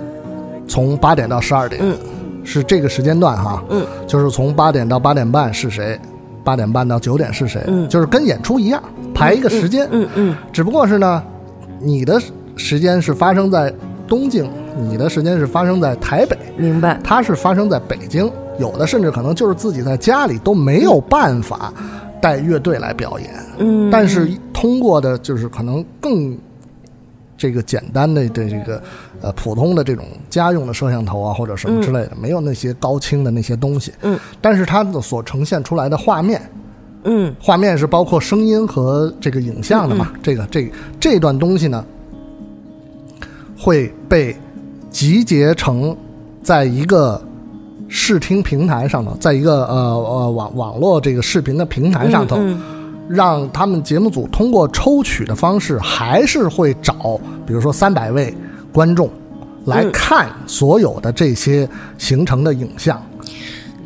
[0.68, 1.96] 从八点到十二点，嗯。
[2.50, 6.00] 是这个时间段哈，嗯，就是从八点到八点半是谁，
[6.48, 7.90] 八点半到九点是谁，嗯。
[7.90, 8.82] 就是跟演出一样
[9.14, 10.36] 排一个时间，嗯嗯。
[10.54, 11.22] 只不过是呢，
[11.82, 12.18] 你的
[12.56, 13.74] 时间是发生在
[14.08, 14.50] 东京，
[14.90, 21.74] 你的时间是发生在台北，明白，它是发生在北京，有的甚至可能就是自己在家里都没有办法
[22.22, 26.38] 带乐队来表演，嗯，但是通过的就是可能更
[27.38, 28.82] 这个简单的的这个
[29.22, 36.42] 呃普通的这种家用的摄像头啊或者什么之类的，没有那些高清的那些东西，嗯，但是它的所呈现出来的画面，
[37.04, 37.34] 嗯。
[37.40, 41.86] 画面是包括声音和这个影像的嘛，这个这这段东西呢
[43.58, 44.36] 会被
[44.90, 45.96] 集结成
[46.42, 47.22] 在一个
[47.88, 52.38] 视听平台上头，在一个呃呃网网络这个视频的平台上头。
[52.40, 52.60] 嗯
[53.10, 58.36] 让他们节目组通过抽取的方式，还是会找，比如说三百位
[58.72, 59.10] 观众
[59.66, 61.68] 来嗯看所有的这些
[61.98, 63.02] 形成的影像，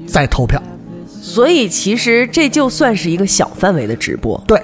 [0.08, 0.62] 再投票。
[1.08, 4.62] 所以其实这就算是一个小范围的直播，对，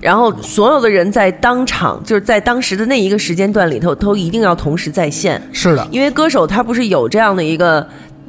[0.00, 7.86] 然后所有的人在当场，就是在当时的那一个时间段里头，都一定要同时在线，是的，因为歌手他不是有这样的一个。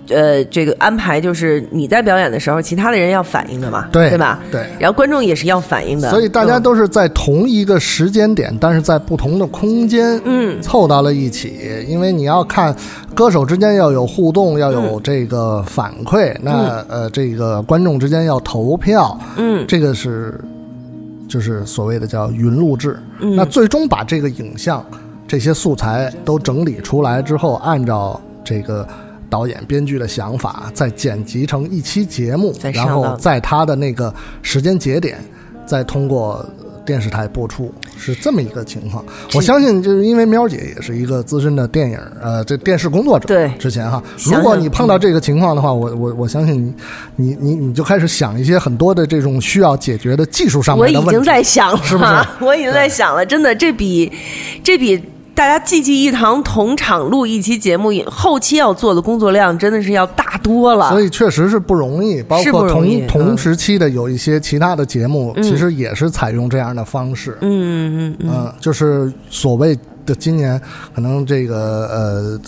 [0.09, 4.39] 呃，这个安排就是你在表演的时候，其他的人要反应的嘛，对对吧？
[4.51, 11.59] 对然后观众也是要反应的，所以大家嗯都是在同一个时间点，但是在不同的空间，嗯凑到了一起。
[11.87, 12.75] 因为你要看
[13.13, 20.39] 歌手之间要有互动，要有这个反馈，那呃，这个观众之间要投票，嗯这个是
[21.27, 22.97] 就是所谓的叫云录制。
[23.19, 24.85] 嗯那最终把这个影像、
[25.27, 28.87] 这些素材都整理出来之后，按照这个
[29.35, 35.17] 导演、编剧的想法，再剪辑成一期节目然后在他的那个时间节点，
[35.65, 36.45] 再通过。
[36.85, 43.51] 电视台播出是这么一个情况，我相信就是因为喵姐也是一个资深的电影呃这电视工作者，对。
[43.57, 46.75] 之前哈，如果你碰到这个情况的话，我我我相信你
[47.15, 51.25] 你你你就开始想一些很多的这种需要解决的技术上我已经面的问题。
[51.25, 52.11] 在想了，是不是？
[52.45, 54.11] 我已经在想了，真的，这比
[54.63, 55.03] 这比
[55.35, 60.89] 大家济济一堂同场录一期节目，后期要做的工作量真的是要大多了。
[60.89, 67.37] 所以确实是不容易，包括同同时期的有一些其他的节目，其实也是采用这样的方式。
[67.41, 70.59] 嗯嗯嗯，嗯，就是所谓的今年
[70.93, 72.39] 可能这个呃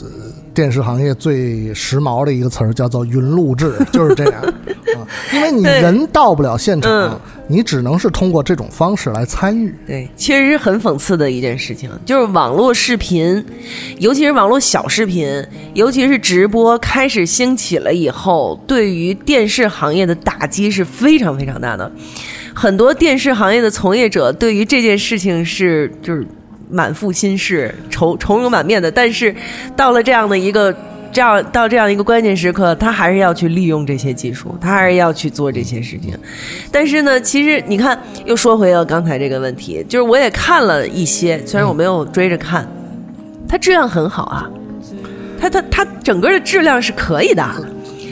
[0.54, 4.42] 电视行业最时髦的一个词儿叫做云录制，就是这样
[4.96, 9.74] 啊，因为你人到不了现场嗯，你只能是通过这种方式来参与。
[9.86, 13.44] 对，确实是很讽刺的一件事情，就是网络视频，
[14.00, 21.92] 尤其是网络小视频，尤其是直播开始兴起了以后，对于电视行业的打击是非常非常大的。
[22.56, 26.26] 很多电视行业的从业者对于这件事情是就是
[26.70, 29.36] 满腹心事、愁愁容满面的，但是
[29.76, 30.76] 到了这样的一个。
[31.10, 36.14] 这样到这样一个关键时刻，他还是要去利用这些技术，他还是要去做这些事情。
[36.70, 42.68] 但是呢，其实你看，又说回了刚才这个问题，就是我也看了一些，虽然我没有追着看，
[43.48, 44.48] 它质量很好啊，
[45.40, 47.44] 它它它整个的质量是可以的。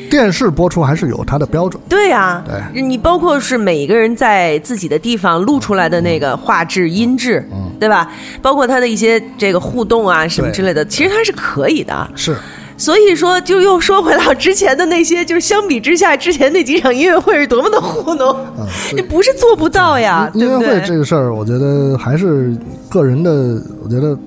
[0.10, 1.82] 电视播出还是有它的标准。
[1.88, 7.48] 对呀、对你包括是每一个人在自己的地方录出来的那个画质、音质，
[7.80, 8.12] 对吧？
[8.42, 12.10] 包括他的一些这个互动啊什么之类的，其实它是可以的。
[12.16, 12.36] 是，
[12.78, 18.66] 所以说，就又说回到之前的那些，就是相比之下，之前那几场音乐会是多么的糊弄，嗯，
[18.96, 20.82] 你不是做不到呀，音乐会？
[20.86, 22.56] 这个事儿，我觉得还是
[22.90, 24.18] 个人的，我觉得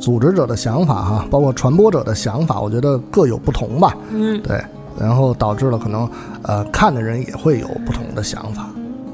[0.00, 3.96] 组织者的想法哈，包括传播者的想法，我觉得各有不同吧。
[4.10, 4.60] 嗯，对，
[5.00, 6.08] 然后导致了可能
[6.42, 8.68] 呃看的人也会有不同的想法。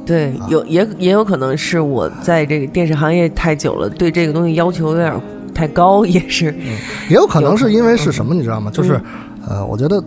[0.05, 5.13] 对，有也也有可能是我在这个电视行业太久了，对这个东西要求有点
[5.53, 6.55] 太高，也是。
[7.09, 8.71] 也有可能是因为是嗯什么，你知道吗？
[8.71, 9.01] 就是，
[9.49, 10.01] 呃，我觉得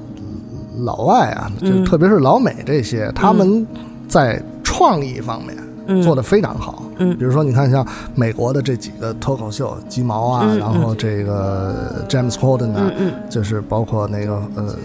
[0.77, 3.67] 老外啊，就嗯特别是老美这些，他们
[4.07, 6.83] 在创意方面嗯做得非常好。
[6.97, 14.75] 嗯比如说你看像美国的这几个脱口秀，鸡毛啊，嗯然后这个 James Corden 啊，嗯嗯就是包括那个呃，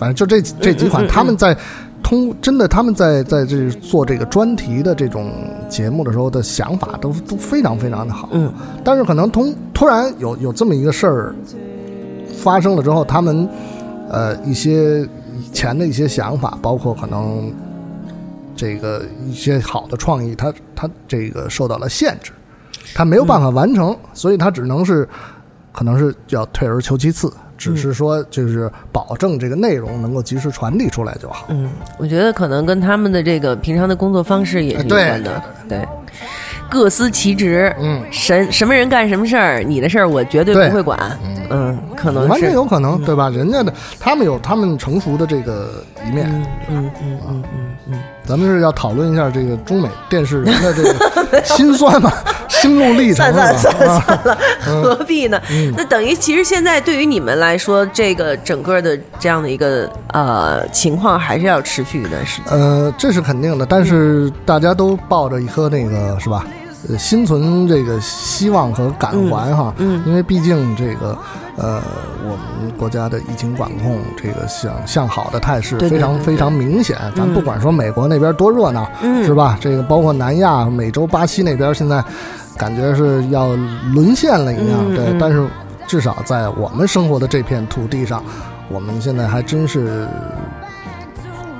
[0.00, 1.54] 反正就这这几款，他们在。
[2.02, 5.30] 通真的，他们在在这做这个专题的这种
[5.68, 8.50] 节目的时候的想法都都非常非常的好，嗯。
[8.82, 11.34] 但是可能突突然有有这么一个事儿
[12.38, 13.46] 发生了之后，他们
[14.08, 17.52] 呃一些以前的一些想法，包括可能
[18.56, 22.32] 这个一些好的创意，它它这个受到了限制，
[22.94, 25.06] 它没有办法完成，所以它只能是
[25.70, 31.44] 可能是要退而求其次，只是说就是保证这个内容能够及时传递出来就好。
[31.50, 35.86] 嗯，我觉得可能跟他们的这个平常的工作方式也是有关的，对。
[36.70, 41.18] 各司其职，嗯，什什么人干什么事儿，你的事儿我绝对不会管，
[41.50, 43.28] 嗯，可能完全有可能，对吧？
[43.28, 46.30] 人家的他们有他们成熟的这个一面，
[46.68, 52.12] 嗯嗯嗯嗯嗯，咱们是要讨论一下这个中美电视人的这个 心酸嘛，
[52.60, 55.40] 心路历程，算了算了算了， 何必呢？
[55.76, 62.52] 那等于其实现在对于你们来说，这个整个的这样的一个呃情况还是要持续一段时间？
[62.52, 66.44] 呃，这是肯定的，但是大家都抱着一颗那个是吧？
[66.88, 71.14] 呃，心存这个希望和感怀哈，嗯，因为毕竟这个，
[71.58, 71.78] 呃，
[72.24, 76.96] 我们国家的疫情管控这个向向好的态势非常非常明显。
[77.14, 78.90] 咱不管说美国那边多热闹，
[79.22, 79.58] 是吧？
[79.60, 82.02] 这个包括南亚、美洲、巴西那边，现在
[82.60, 83.56] 感觉是要
[83.94, 84.94] 沦陷了一样。
[84.94, 85.42] 对，但是
[85.86, 88.22] 至少在我们生活的这片土地上，
[88.68, 90.06] 我们现在还真是。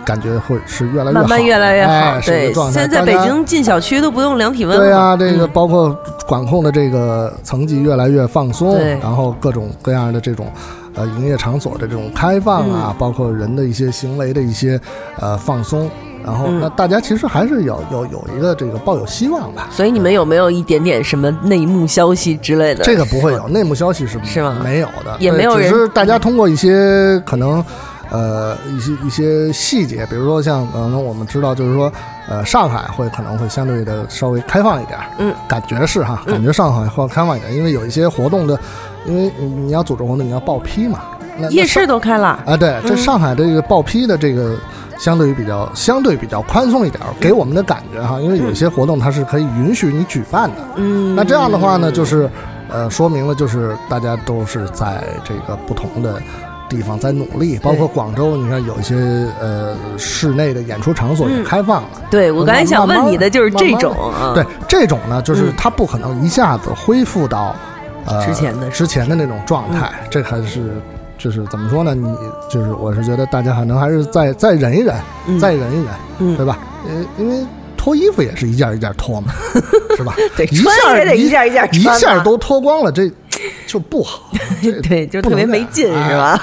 [0.03, 2.53] 感觉会是越来越慢慢越来越好，对。
[2.53, 4.83] 现在在北京进小区都不用量体温了。
[4.83, 10.51] 对呀，这个包括管控的这个层级越来越放松，然后各种各样的这种
[10.95, 14.81] 呃营业场所的这种开放啊，包括人的一些行为的一些
[15.21, 15.89] 呃放松，
[16.25, 19.69] 然后那大家其实还是有有有一个这个抱有希望吧。
[19.71, 22.85] 所以你们有没有一点点什么内幕消息之类的？
[22.85, 24.59] 这个不会有内幕消息是是吗？
[24.63, 25.71] 没有的，也没有人。
[25.71, 27.65] 只是大家通过一些可能。
[28.13, 31.93] 呃，一些一些细节，比如说像可能我们知道，就是说，
[32.29, 38.59] 呃，上海会可能会相对的稍微开放一点，嗯，感觉是哈，感觉上海会开放一点，因为有一些活动的，
[39.07, 40.99] 因为你要组织活动，你要报批嘛，
[41.49, 42.39] 夜市都开了。
[42.47, 44.57] 啊，对，这上海这个报批的这个
[44.99, 52.29] 相对于比较相对比较宽松一点，给我们的感觉哈，因为有些活动它是可以允许你举办的，嗯，那这样的话呢，就是
[52.69, 56.21] 呃，说明了就是大家都是在这个不同的。
[56.69, 58.95] 地方在努力，包括广州，你看有一些
[59.41, 61.89] 呃室内的演出场所也开放了。
[62.09, 63.93] 对我刚才想问你的就是这种，
[64.37, 67.57] 对这种呢，就是它不可能一下子恢复到
[68.07, 70.81] 呃之前的之前的那种状态，这还是
[71.21, 71.95] 就是怎么说呢？
[71.95, 72.13] 你
[72.49, 74.95] 就是我是觉得大家可能还是再再忍一忍，
[75.39, 76.59] 再忍一忍，对吧？
[76.89, 79.33] 呃，因为脱衣服也是一件一件脱嘛，
[79.97, 80.15] 是吧？
[80.37, 83.09] 对，一下也得一件一件一下都脱光了，这。
[83.67, 84.31] 就不好，
[84.87, 86.39] 对，就特别没劲，是吧？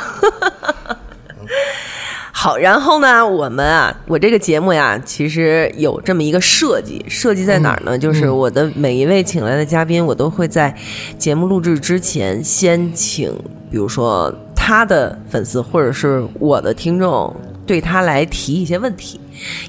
[2.32, 7.98] 好，然后呢，我们啊，我这个节目呀，其实有这么一个设计，设计在哪儿呢？
[8.00, 10.74] 就是我的每一位请来的嘉宾，我都会在
[11.20, 13.32] 节目录制之前先请，
[13.70, 14.34] 比如说
[14.68, 17.34] 他的粉丝或者是我的听众，
[17.66, 19.18] 对他来提一些问题，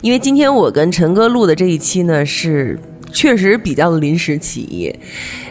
[0.03, 2.77] 因为今天我跟陈哥录的这一期呢是。
[3.11, 4.95] 确实比较临时起意，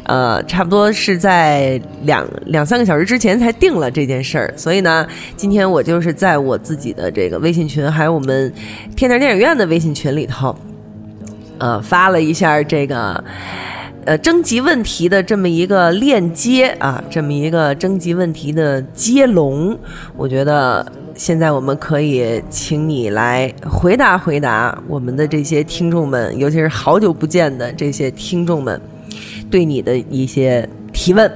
[0.04, 8.54] 呃，差不多是在两两三个小时之前才定了这件事儿，所以呢，今天我就是在我自己的这个微信群，还有我们
[8.96, 10.56] 天台电影院的微信群里头，
[11.58, 13.24] 呃，发了一下这个
[14.08, 19.78] 呃征集问题的这么一个链接啊，这么一个征集问题的接龙，
[20.16, 20.86] 我觉得。
[21.20, 28.80] 现在我们可以请你来回答回答我们的这些听众们，尤其是好久不见的这些听众们
[29.50, 31.32] 对你的一些提问。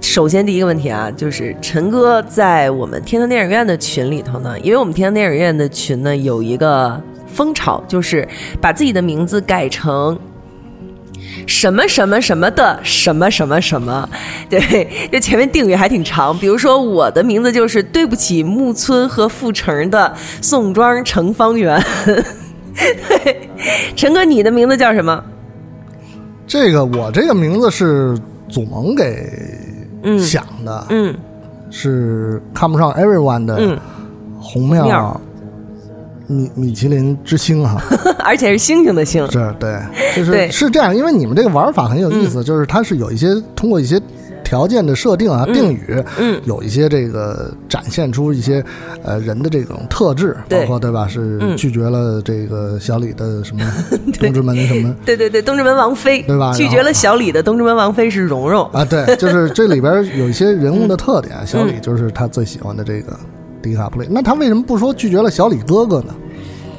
[0.00, 8.28] 首先第一个问题啊，就是陈哥在我们天堂电影院的群里头呢，因为我们天堂电影院的群呢有一个风潮，就是
[8.60, 10.16] 把自己的名字改成。
[11.46, 14.08] 什么什么什么的什么什么什么，
[14.48, 16.36] 对，这前面定语还挺长。
[16.38, 21.82] 比如说我的名字就是对不起木村和富城的宋庄城方圆。
[22.74, 23.50] 对
[23.94, 25.22] 陈哥，你的名字叫什么？
[26.46, 29.30] 这个我这个名字是祖萌给
[30.18, 31.14] 想的，嗯，
[31.70, 33.78] 是看不上 everyone 的
[34.40, 35.20] 红庙。
[36.26, 37.82] 米米其林之星哈，
[38.24, 39.78] 而且是星星的星，是对，
[40.16, 44.00] 就是是这样，因为你们这个玩法很有意思，就是它是有一些通过一些
[44.44, 48.62] 条件的设定啊，定语，嗯，有一些这个展现出一些
[49.02, 51.06] 呃人的这种特质，包括对吧？
[51.08, 53.62] 是拒绝了这个小李的什么
[54.20, 54.94] 东直门什么？
[55.06, 56.52] 对对对，东直门王妃对吧？
[56.54, 63.18] 拒绝了小李的东直门王妃是蓉蓉啊，对，就是这里边有一些人物的特点，小李就是他最喜欢的这个
[63.62, 66.14] 迪卡普雷，那他为什么不说拒绝了小李哥哥呢？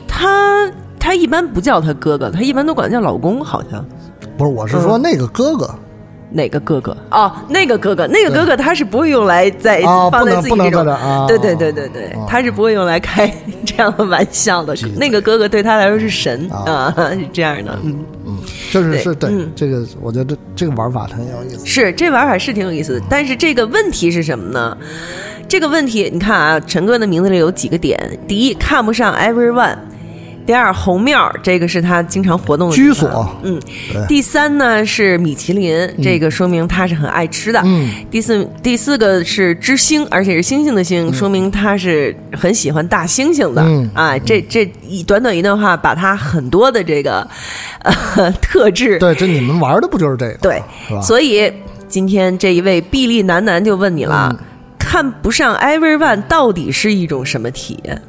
[0.08, 0.70] 他
[1.00, 3.84] 他一般不叫他哥哥，他一般都管他叫老公，好像。
[4.38, 5.70] 不是，我是说那个哥哥，
[6.32, 6.96] 哪个哥哥？
[7.12, 9.82] 哦，那个哥哥，那个哥哥他是不会用来在
[10.12, 10.86] 放在自己这种，
[11.28, 13.32] 对对对对对，他是不会用来开
[13.66, 14.76] 这样的玩笑的。
[14.98, 17.78] 那个哥哥对他来说是神啊，是这样的。
[17.84, 18.38] 嗯嗯，
[18.72, 21.66] 就是是对这个，我觉得这个玩法很有意思。
[21.66, 24.76] 是这玩法是挺有意思的，但是这个问题是什么呢？
[25.54, 27.96] 这个问题，你看啊，陈哥的名字里有几个点：
[28.28, 29.76] 第一，看不上 everyone；
[30.48, 33.30] 第二，红庙，这个是他经常活动的居所。
[33.44, 33.62] 嗯，
[34.08, 37.62] 第三呢是米其林，这个说明他是很爱吃的。
[37.66, 37.88] 嗯。
[38.10, 43.62] 第四第四个是知星，而且是星星的星，说明他是很喜欢大猩猩的。
[43.62, 43.88] 嗯。
[43.94, 47.28] 啊，这这一短短一段话，把他很多的这个
[47.84, 50.38] 呃 特质对，这你们玩的不就是这个？
[50.42, 50.64] 对？
[51.00, 51.54] 所以
[51.88, 54.48] 今天这一位臂力男男就问你了，嗯
[54.94, 58.00] 看不上 everyone 到底是一种什么体验？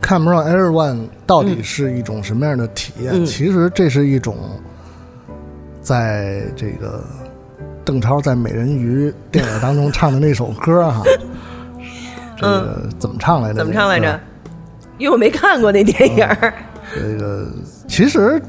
[0.00, 3.12] 看不上 everyone 到底是一种什么样的体验？
[3.14, 4.36] 嗯其实这是一种，
[5.80, 7.04] 在这个
[7.84, 11.04] 邓超在《美人鱼》电影当中唱的那首歌哈，
[12.36, 13.54] 这个怎么唱来着？
[13.54, 14.20] 嗯怎么唱来着？？
[14.98, 16.52] 因为我没看过那电影儿。
[16.96, 17.46] 这个
[17.86, 18.42] 其实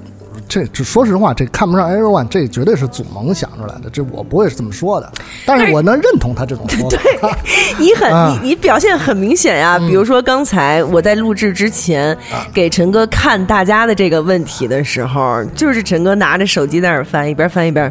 [0.50, 5.10] 这这说实话，这看不上 everyone，这绝对是祖萌想出来的，这我不会是这么说的，
[5.45, 6.89] 但是我能认同他这种说
[7.22, 7.38] 法。
[7.78, 12.18] 你很、啊你你表现很明显呀、比如说刚才我在录制之前、
[12.52, 17.86] 给陈哥看大家的这个问题的时候，就是陈哥拿着手机在那儿翻，一边翻一边，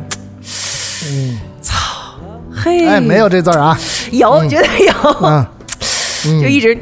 [1.06, 1.76] 嗯，操，
[2.52, 3.78] 嘿，哎，没有这字儿啊，
[4.10, 4.92] 有，绝对有，
[5.22, 5.46] 嗯，
[6.42, 6.76] 就一直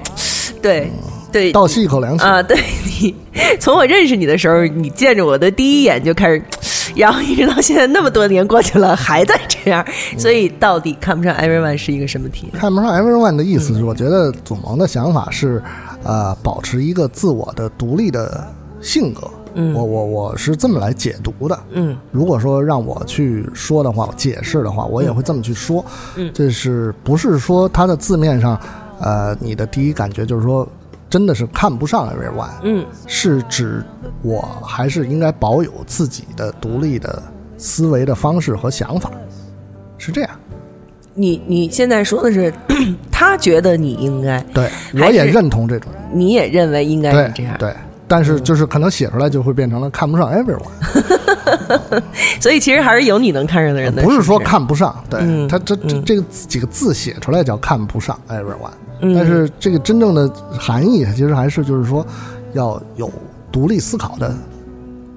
[0.62, 0.90] 对
[1.32, 2.24] 对倒吸一口凉气。
[2.24, 2.56] 啊，对
[3.00, 3.14] 你
[3.60, 9.84] 从我认识你的时候，你见着我的第一眼就开始，然后一直到现在那么多年过去了，还在这样，
[10.16, 12.60] 所以到底看不上 everyone 是一个什么体验？
[12.60, 15.62] 看不上 everyone 的意思是，我觉得祖萌的想法是，
[16.04, 18.46] 呃，保持一个自我的独立的
[18.80, 19.28] 性格。
[19.58, 21.58] 嗯我我我是这么来解读的。
[21.70, 25.82] 嗯如果说让我去说的话，解释的话，我也会这么去说。
[26.16, 28.60] 嗯这是不是说它的字面上，
[29.00, 30.68] 呃，你的第一感觉就是说，
[31.08, 32.84] 真的是看不上 everyone，嗯。
[33.06, 33.82] 是指
[34.22, 37.22] 我还是应该保有自己的独立的
[37.56, 39.10] 思维的方式和想法，
[39.98, 40.30] 是这样。
[41.14, 42.52] 你你现在说的是，
[43.10, 45.90] 他觉得你应该，对，我也认同这种。
[46.12, 47.74] 你也认为应该对是这样，对，
[48.06, 50.68] 但是就是可能写出来就会变成了看不上 everyone，
[52.38, 56.04] 所以其实还是有你能看上的人的，不是说看不上，对嗯他这这嗯。
[56.04, 58.70] 这个几个字写出来叫看不上 everyone，
[59.00, 59.14] 嗯。
[59.14, 60.28] 但是这个真正的
[60.58, 62.06] 含义其实还是就是说
[62.52, 63.10] 要有
[63.50, 64.34] 独立思考的，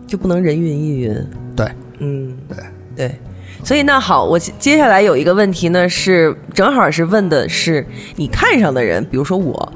[0.08, 1.70] 就不能人云亦云，对。
[2.00, 2.58] 嗯，对。
[2.96, 3.20] 对。
[3.62, 9.74] 所以那好，我接下来有一个问题呢，是正好是问的是你看上的人，比如说我，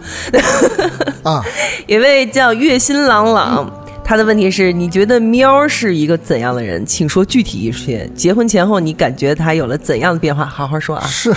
[1.21, 1.43] 啊，
[1.85, 6.85] 一位叫月薪朗朗，他的问题是：你觉得喵是一个怎样的人？
[6.85, 8.05] 请说具体一些。
[8.13, 10.45] 结婚前后，你感觉他有了怎样的变化？
[10.45, 11.05] 好好说啊！
[11.07, 11.33] 是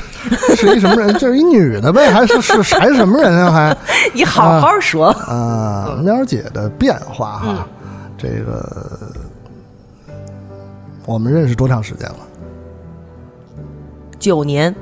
[0.56, 1.14] 是一什么人？
[1.14, 3.50] 就是一女的呗， 还是是还是什么人啊？
[3.52, 3.76] 还
[4.12, 5.06] 你好好说。
[5.10, 7.68] 啊，喵姐的变化嗯哈，
[8.18, 8.98] 这个
[11.06, 12.16] 我们认识多长时间了？
[14.18, 14.74] 九年，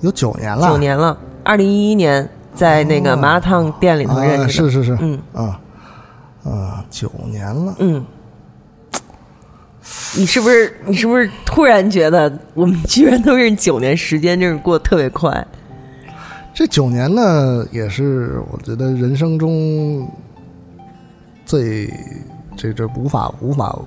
[0.00, 1.16] 有九年了，九年了。
[1.42, 4.68] 二零一一年在那个麻辣烫店里头认识的。
[4.68, 5.58] 啊，是是是，嗯啊
[6.44, 8.04] 啊，九年了，嗯，
[10.16, 15.46] 你是不是你是不是突然觉得我们居然都认九年，时间真是过得特别快？
[16.54, 20.06] 这九年呢，也是我觉得人生中
[21.46, 21.92] 最
[22.56, 23.78] 这这无法无法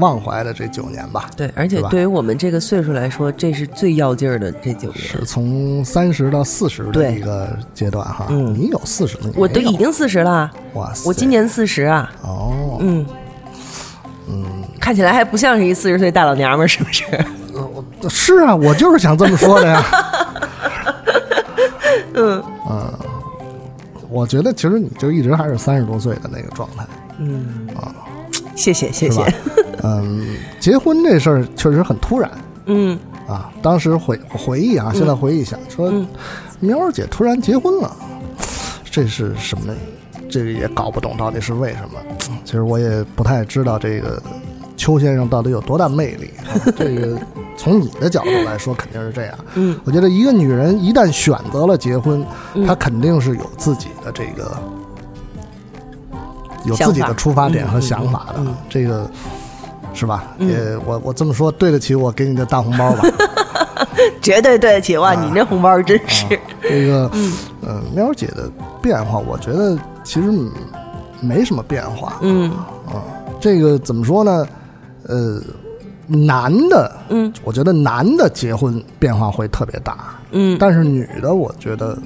[0.00, 1.30] 忘怀的这九年吧。
[1.36, 4.98] 对，而且对于我们这个岁数来说，这是最要劲儿的这九年。
[4.98, 8.52] 是从三十到四十的一个阶段哈，嗯。
[8.52, 9.30] 你有四十了？
[9.36, 13.06] 我都已经四十了，哇塞，我今年四十啊，哦，嗯。
[14.28, 14.44] 嗯，
[14.80, 17.04] 看起来还不像是一四十岁大老娘们儿，是不是？
[18.08, 19.84] 是啊，我就是想这么说的呀。
[22.14, 22.42] 嗯。
[22.70, 22.92] 嗯，
[24.08, 26.86] 我觉得其实你就一直还是三十多岁的那个状态。
[27.18, 27.68] 嗯。
[27.76, 27.92] 啊。
[28.54, 29.22] 谢谢谢谢
[29.82, 32.30] 嗯，结婚这事儿确实很突然
[32.66, 33.50] 嗯啊。
[33.62, 36.06] 当时回回忆啊，现在回忆一下，说嗯
[36.60, 37.94] 喵儿姐突然结婚了，
[38.90, 39.72] 这是什么？
[40.28, 42.00] 这个也搞不懂到底是为什么。
[42.44, 44.22] 其实我也不太知道这个
[44.76, 46.30] 邱先生到底有多大魅力。
[46.38, 47.18] 啊、这个
[47.58, 49.34] 从你的角度来说，肯定是这样。
[49.54, 52.24] 嗯我觉得一个女人一旦选择了结婚，
[52.54, 54.56] 嗯她肯定是有自己的这个
[56.64, 58.40] 有自己的出发点和想法的。
[58.68, 59.10] 这个
[59.94, 60.34] 是吧？
[60.38, 63.02] 嗯也我我这么说对得起我给你的大红包吧？
[64.22, 65.14] 绝对对得起哇！
[65.14, 67.32] 啊你那红包真是，这个 嗯
[67.62, 68.50] 呃，喵姐的
[68.82, 70.30] 变化，我觉得其实
[71.20, 72.18] 没什么变化。
[72.22, 72.50] 嗯
[72.86, 73.02] 啊，
[73.40, 74.46] 这个怎么说呢？
[75.04, 75.40] 呃，
[76.06, 80.16] 男的，嗯我觉得男的结婚变化会特别大。
[80.32, 81.98] 嗯但是女的，我觉得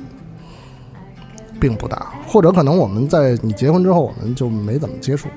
[1.61, 5.28] 并不大，或者可能我们在你结婚之后，我们就没怎么接触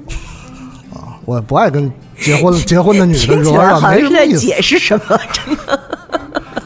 [0.93, 1.17] 啊。
[1.25, 4.39] 我不爱跟结婚 结婚的女的说，没什么意思。
[4.39, 5.79] 解释什么， 真的。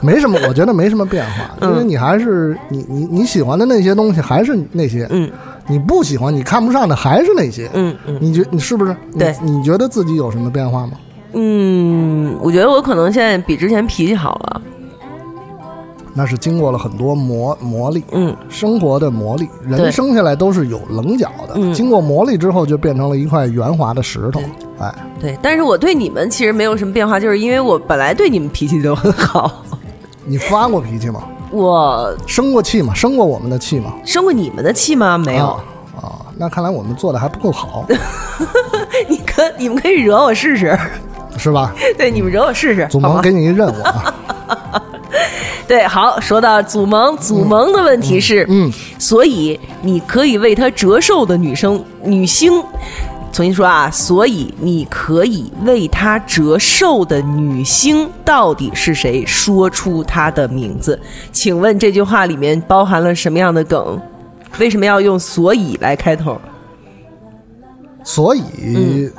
[0.01, 5.29] 没什么，我觉得没什么变化，因为你还是你你你喜欢的那些东西还是那些，嗯
[5.67, 8.95] 你不喜欢你看不上的还是那些，嗯嗯你觉你是不是？
[9.13, 10.93] 你对你觉得自己有什么变化吗？
[11.33, 14.61] 嗯，我觉得我可能现在比之前脾气好了。
[16.13, 24.41] 那是经过了很多磨磨砺，嗯生活的磨砺，人生下来都是有棱角的，嗯经过磨砺之后就变成了一块圆滑的石头。
[24.79, 29.63] 哎，对，但是我对你们其实没有什么变化，就是因为我本来对你们脾气就很好。
[30.25, 31.23] 你发过脾气吗？
[31.51, 32.93] 我生过气吗？
[32.93, 33.93] 生过我们的气吗？
[34.05, 35.17] 生过你们的气吗？
[35.17, 35.47] 没有。
[35.47, 35.63] 啊
[36.01, 37.85] 啊，那看来我们做的还不够好，
[39.07, 40.77] 你可你们可以惹我试试，
[41.37, 41.73] 是吧？
[41.97, 43.13] 对，你们惹我试试，祖好吗？
[43.15, 44.10] 萌给你一任务啊，
[45.71, 48.69] 对，好，说到祖萌，祖萌的问题是，嗯，
[48.99, 52.61] 所以你可以为他折寿的女生女星，
[53.31, 59.25] 重新说啊，所以你可以为他折寿的女星到底是谁？
[59.25, 60.99] 说出她的名字。
[61.31, 63.97] 请问这句话里面包含了什么样的梗？
[64.59, 66.37] 为什么要用“所以”来开头？
[68.03, 69.09] 所以。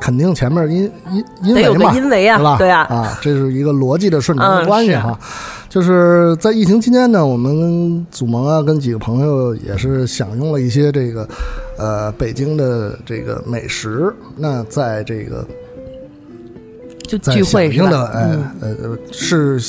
[0.00, 2.56] 肯定前面因因因为嘛，因为啊对吧？
[2.58, 5.18] 对啊啊，这是一个逻辑的顺承的嗯是关系哈。
[5.74, 11.28] 就是在疫情期间呢，我们祖萌啊跟几个朋友也是享用了一些这个
[11.76, 14.14] 呃北京的这个美食。
[14.36, 15.44] 那在这个
[17.02, 18.12] 就聚会是响应的吧？
[18.60, 19.60] 呃呃是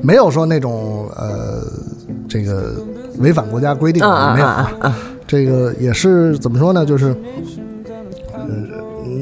[0.00, 1.60] 没有说那种呃
[2.28, 2.74] 这个
[3.18, 4.96] 违反国家规定的、啊啊没有啊啊！
[5.26, 6.86] 这个也是怎么说呢？
[6.86, 7.12] 就是，
[8.34, 8.46] 呃，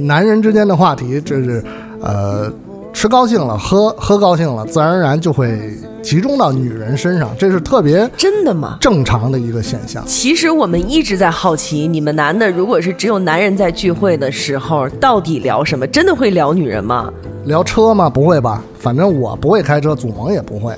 [0.03, 1.65] 男人之间的话题，这是
[2.03, 2.53] 呃，
[2.99, 5.57] 吃高兴了，喝喝高兴了，自然而然就会
[6.03, 8.77] 集中到女人身上，这是特别真的吗？
[8.81, 10.05] 正常的一个现象。
[10.05, 15.87] 其实我们一直在好奇，你们男的如果是只有男人在聚会的时候，到底聊什么？
[15.87, 17.09] 真的会聊女人吗？
[17.45, 18.11] 聊车吗？
[18.11, 18.65] 不会吧？
[18.81, 20.75] 反正我不会开车，祖萌也不会，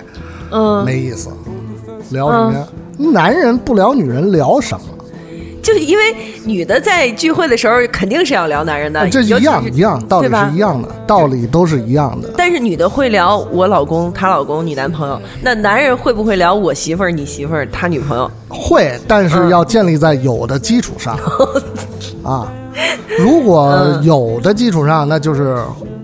[0.50, 1.30] 嗯，没意思。
[2.10, 2.68] 聊什么呀？
[2.98, 4.99] 男人不聊女人聊什么？
[5.62, 12.30] 就因为女的在聚会的时候肯定是要聊男人的，这一样一样，道理是一样的，道理都是一样的。
[12.36, 18.30] 但是女的会聊我老公、她老公、你男朋友，那男人会不会聊我媳妇儿、你媳妇儿、他女朋友？
[18.48, 21.18] 会，但是要建立在有的基础上。
[22.24, 22.50] 啊，
[23.18, 25.58] 如果有的基础上，那就是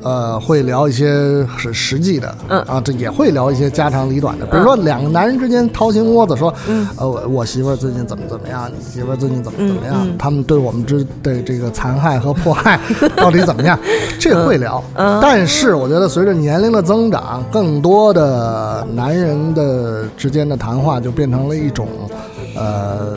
[0.07, 2.61] 呃，会聊一些实实际的，嗯。
[2.63, 6.55] 啊，这也会聊一些家长里短的，比如说两个男人之间掏心窝子说，
[6.97, 12.79] 呃，我我媳妇儿最近怎么怎么样，你媳妇儿最近怎么怎么样，他们对我们之的这个残害和迫害
[13.17, 13.77] 到底怎么样，
[14.21, 14.81] 这会聊。
[15.21, 21.89] 但是我觉得随着年龄的增长，更多的男人的之间的谈话就变成了一种，
[22.55, 23.17] 呃。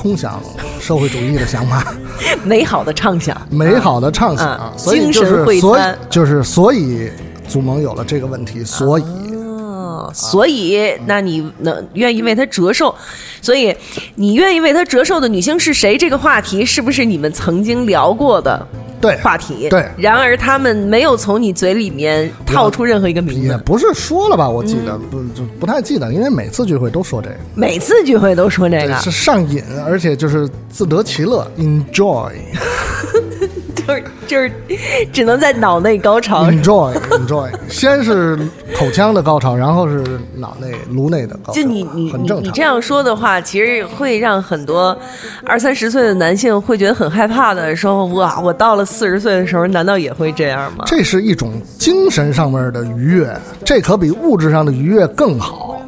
[0.00, 0.40] 空想
[0.80, 1.92] 社会主义的想法，
[2.46, 7.10] 美好的畅想，美好的畅想，嗯所以就精神会是所以就是所以
[7.48, 9.04] 祖盟有了这个问题，所以
[9.98, 12.94] 哦，所以那你能愿意为他折寿？
[13.40, 13.74] 所以
[14.16, 15.96] 你愿意为他折寿的女星是谁？
[15.96, 18.66] 这个话题是不是你们曾经聊过的
[19.00, 19.68] 对话题？
[19.68, 24.48] 对然而他们没有从你嘴里面套出任何一个名字，也不是说了吧？
[24.48, 32.32] 我记得嗯不就不太记得，因为每次聚会都说这个，每次聚会都说这个，是上瘾，而且就是自得其乐，enjoy
[33.88, 34.52] 就是就是
[35.12, 36.44] 只能在脑内高潮。
[36.44, 38.38] enjoy enjoy， 先是
[38.76, 40.04] 口腔的高潮，然后是
[40.36, 42.62] 脑内颅内的高潮，就你你很正常你你这。
[42.62, 44.96] 样说的话，其实会让很多
[45.44, 50.84] 二三十岁的男性会觉得很害怕的，说哇，我到了四十岁的时候，难道也会这样吗？
[50.86, 53.34] 这是一种精神上面的愉悦，
[53.64, 55.80] 这可比物质上的愉悦更好。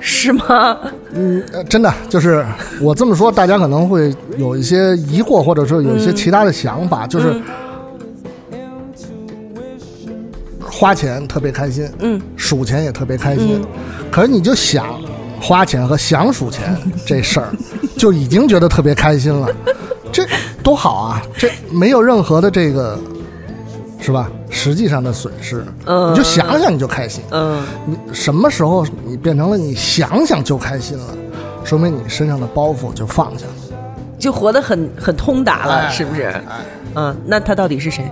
[0.00, 0.78] 是吗？
[1.12, 2.44] 嗯，呃真的就是
[2.80, 7.40] 我这么说，大家可能会有一些疑惑，或者说有一些其他的想法，就是
[10.60, 13.60] 花钱特别开心，嗯，数钱也特别开心，
[14.10, 14.98] 可是你就想
[15.40, 17.48] 花钱和想数钱这事儿，
[17.96, 19.48] 就已经觉得特别开心了，
[20.10, 20.26] 这
[20.62, 21.22] 多好啊！
[21.36, 22.98] 这没有任何的这个
[24.00, 24.30] 是吧？
[24.48, 31.04] 实际上的损失，嗯你就想想你就开心，嗯，你什么时候你变成了你想想就开心了，
[31.64, 33.52] 说明你身上的包袱就放下了。
[34.18, 36.24] 就活得很很通达了，哎是不是？
[36.24, 36.42] 哎，
[36.94, 38.10] 嗯，那他到底是谁？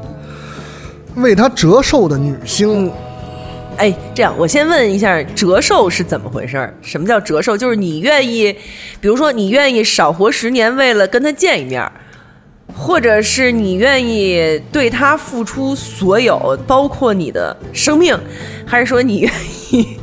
[1.16, 2.90] 为他折寿的女星，
[3.76, 6.72] 哎，这样我先问一下，折寿是怎么回事儿？
[6.80, 7.56] 什么叫折寿？
[7.56, 8.54] 就是你愿意，
[9.00, 11.92] 比如说你愿意少活十年，为了跟他见一面儿，
[12.74, 18.18] 或者是你愿意对他付出所有，包括你的生命，
[18.66, 19.32] 还是说你愿
[19.70, 19.98] 意，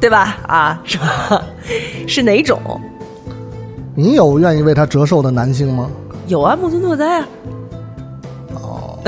[0.00, 0.38] 对吧？
[0.46, 1.44] 啊，是吧？
[2.06, 2.60] 是哪种？
[3.94, 5.90] 你有愿意为他折寿的男性吗？
[6.26, 7.28] 有啊，木村拓哉啊，
[8.54, 8.98] 哦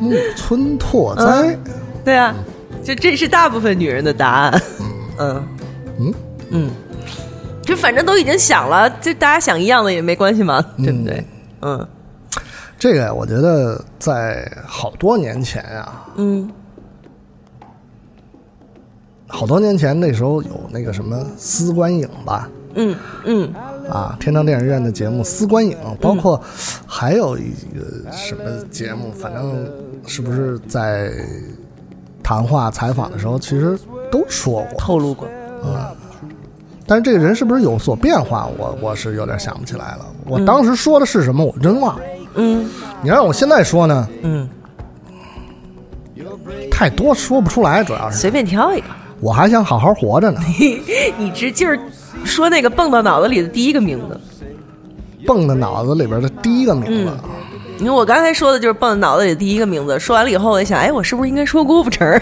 [0.00, 1.58] 木村拓哉，对
[2.04, 2.34] 对啊，
[2.82, 4.62] 就这是大部分女人的答案。
[5.18, 5.46] 嗯
[5.98, 6.14] 嗯
[6.50, 6.70] 嗯，
[7.70, 11.24] 就反正都已经想了，就大家想一样的也没关系嘛，对不对？
[11.62, 11.86] 嗯
[12.76, 16.50] 这个我觉得在好多年前啊，嗯
[19.28, 23.54] 好多年前那时候有那个什么司观影吧，嗯嗯
[23.88, 26.42] 啊，天堂电影院的节目《司观影》，包括
[26.86, 29.70] 还有一个什么节目，反正
[30.08, 31.12] 是不是在
[32.20, 33.78] 谈话采访的时候，其实
[34.10, 34.76] 都说过。
[34.76, 35.28] 透露过。
[36.90, 40.04] 但是这个人是不是有所变化，我我是有点想不起来了。
[40.26, 42.02] 我当时说的是什么，我真忘了。
[42.34, 42.68] 嗯
[43.00, 44.48] 你让我现在说呢，嗯，
[46.68, 48.86] 太多说不出来，主要是随便挑一个。
[49.20, 50.40] 我还想好好活着呢。
[51.16, 51.78] 你直劲儿
[52.24, 54.20] 说那个蹦到脑子里的第一个名字。
[55.24, 57.12] 蹦到脑子里边的第一个名字，
[57.78, 62.20] 因为我刚才说的就是蹦到脑子里的第一个名字，说完了以后，我就想，哎，我是不是应该说郭富城儿？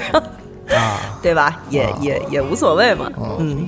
[0.77, 1.63] 啊， 对吧？
[1.71, 3.11] 也也也无所谓嘛。
[3.39, 3.67] 嗯，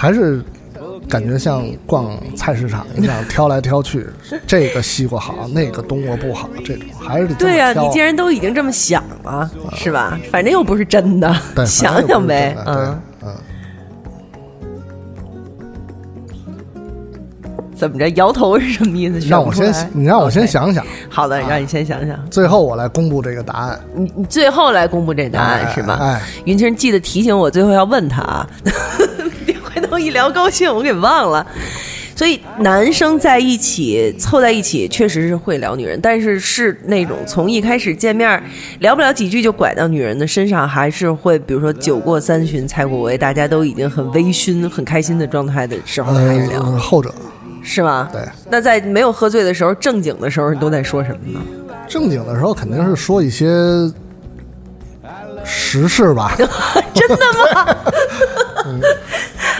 [0.00, 0.42] 还是
[1.06, 4.06] 感觉像逛菜市场一样挑来挑去，
[4.46, 10.18] 这个西瓜好，那个冬瓜不好，这种还是得对呀、挑你既然都已经这么想了，是吧？
[10.30, 12.56] 反正又不是真的，对想想呗。
[12.64, 13.34] 嗯，嗯。
[17.76, 18.08] 怎么着？
[18.10, 19.18] 摇头是什么意思？
[19.28, 22.18] 让我先你让我先想想，好的，让你先想想。
[22.30, 23.78] 最后我来公布这个答案。
[23.94, 25.98] 你你最后来公布这答案哎是吧？
[26.00, 28.48] 哎云清记得提醒我，最后要问他啊，
[29.82, 31.46] 头一聊高兴，我给忘了。
[32.16, 38.42] 所以男生在一起凑在一起，确实是会聊女人，但是是那种从一开始见面
[38.80, 47.14] 聊不了几句就拐到女人的身上，还是会比如说酒过三巡菜过味，大家都已经很微醺、很开心的状态的时候开始聊，呃，后者
[47.62, 48.10] 是吗？
[48.12, 48.20] 对。
[48.50, 51.40] 那在没有喝醉的时候，正经的时候你都在说什么呢？
[51.88, 53.46] 正经的时候肯定是说一些
[55.42, 56.34] 时事吧，
[56.92, 57.16] 真的
[57.54, 57.76] 吗？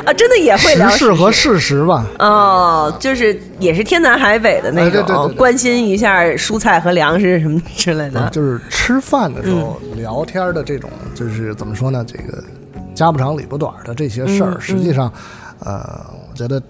[0.05, 2.07] 啊，真的也会聊时事和事实吧。
[2.19, 8.29] 哦，就是也是天南海北的那哎对种，对对对关心一下蔬菜和粮食什么之类的。
[8.31, 12.05] 就是吃饭的时候嗯聊天的这种，就是怎么说呢？
[12.07, 12.43] 这个
[12.95, 15.13] 家不长里不短的这些事儿，嗯实际上，
[15.61, 16.61] 呃，我觉得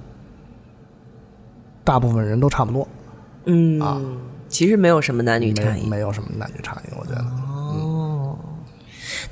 [1.85, 2.87] 大部分人都差不多，
[3.47, 4.01] 嗯，啊
[4.49, 7.25] 其实没有什么男女差异，没没有什么男女差异，我觉得。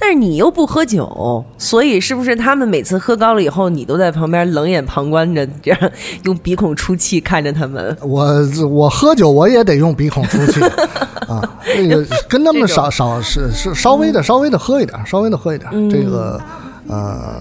[0.01, 5.90] 但是你又不喝酒，所以是不是他们每次喝高了以后，你都在旁边冷眼旁观着，这样
[6.24, 7.96] 用鼻孔出气看着他们？
[8.03, 8.32] 我
[8.70, 10.61] 我喝酒我也得用鼻孔出气
[11.28, 15.68] 啊，这个 跟他们少少是是稍微的稍微的喝一点，稍微的喝一点。
[15.72, 16.40] 嗯这个
[16.86, 17.40] 呃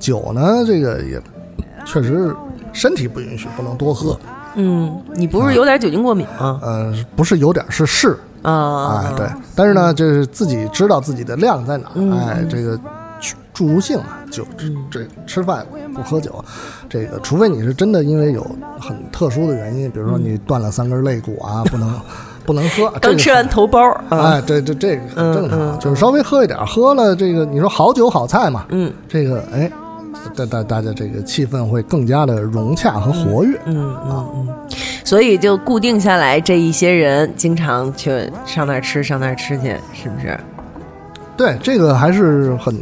[0.00, 1.20] 酒呢，这个也
[1.84, 2.34] 确实
[2.72, 4.18] 身体不允许，不能多喝。
[4.54, 6.58] 嗯，你不是有点酒精过敏吗？
[6.62, 9.26] 呃，不是有点是是，啊，哎，对。
[9.54, 12.78] 但是呢，就是自己知道自己的量在哪哎，这个
[13.20, 14.44] 助助性嘛，酒
[14.90, 16.44] 这吃饭不喝酒，
[16.88, 18.46] 这个除非你是真的因为有
[18.80, 22.00] 很特殊的原因，比如说你断了三根肋骨啊， 不能
[22.46, 22.88] 不能喝。
[23.00, 29.70] 刚吃完头包啊，哎，这这这个很正常，嗯嗯就是稍微喝一点，喝了这个你说好酒好菜嘛，嗯这个哎，
[30.36, 33.60] 大大大家这个气氛会更加的融洽和活跃。
[33.66, 34.48] 嗯嗯嗯，
[35.08, 40.38] 所以就固定下来这一些人，经常去上那儿吃，上那儿吃去，是不是
[41.34, 42.78] 对，这个还是很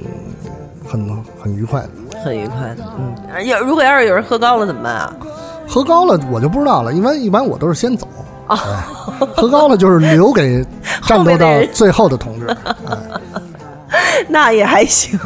[0.84, 1.90] 很很愉快的。
[2.24, 2.78] 很愉快的？
[2.98, 5.14] 嗯，要如果要是有人喝高了怎么办啊？
[5.68, 8.08] 喝高了我就不知道了，一般一般我都是先走。
[8.48, 10.66] 啊哎喝高了就是留给
[11.06, 12.46] 战斗到最后的同志。
[13.88, 15.16] 哎那也还行。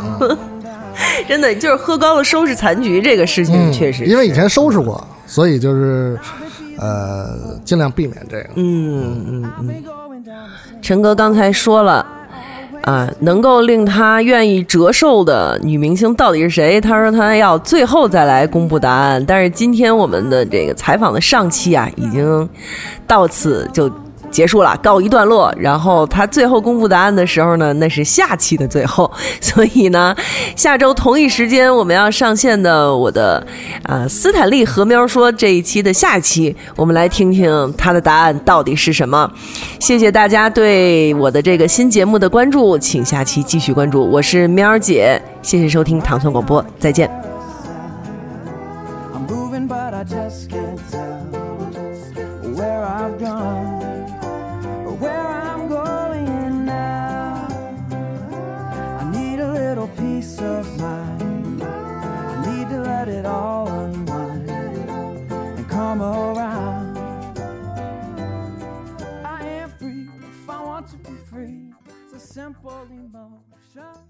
[1.26, 6.18] 真的就是喝高了收拾残局这个事情，确实、嗯因为以前收拾过，所以就是
[6.80, 8.48] 呃尽量避免这个。
[8.56, 9.84] 嗯嗯嗯，
[10.82, 12.04] 陈哥刚才说了。
[12.82, 16.80] 啊，能够令他愿意折寿的女明星到底是谁？
[16.80, 19.22] 他说他要最后再来公布答案。
[19.26, 22.48] 但是今天我们的这个采访的上期啊，已经
[23.06, 23.86] 到此就
[24.30, 25.52] 结束了，告一段落。
[25.58, 29.10] 然后他最后公布答案的时候呢，那是下期的最后。
[29.40, 30.14] 所以呢，
[30.56, 33.44] 下周同一时间我们要上线的我的
[33.84, 39.30] 啊、斯坦利和喵说这一期的下期，我们来听听他的答案到底是什么。
[39.78, 44.08] 谢谢大家对我的这个新节目的关注，请下期继续关注。
[44.10, 47.29] 我是喵儿姐，谢谢收听糖蒜广播，再见。
[73.20, 73.28] 好
[73.74, 74.09] 傻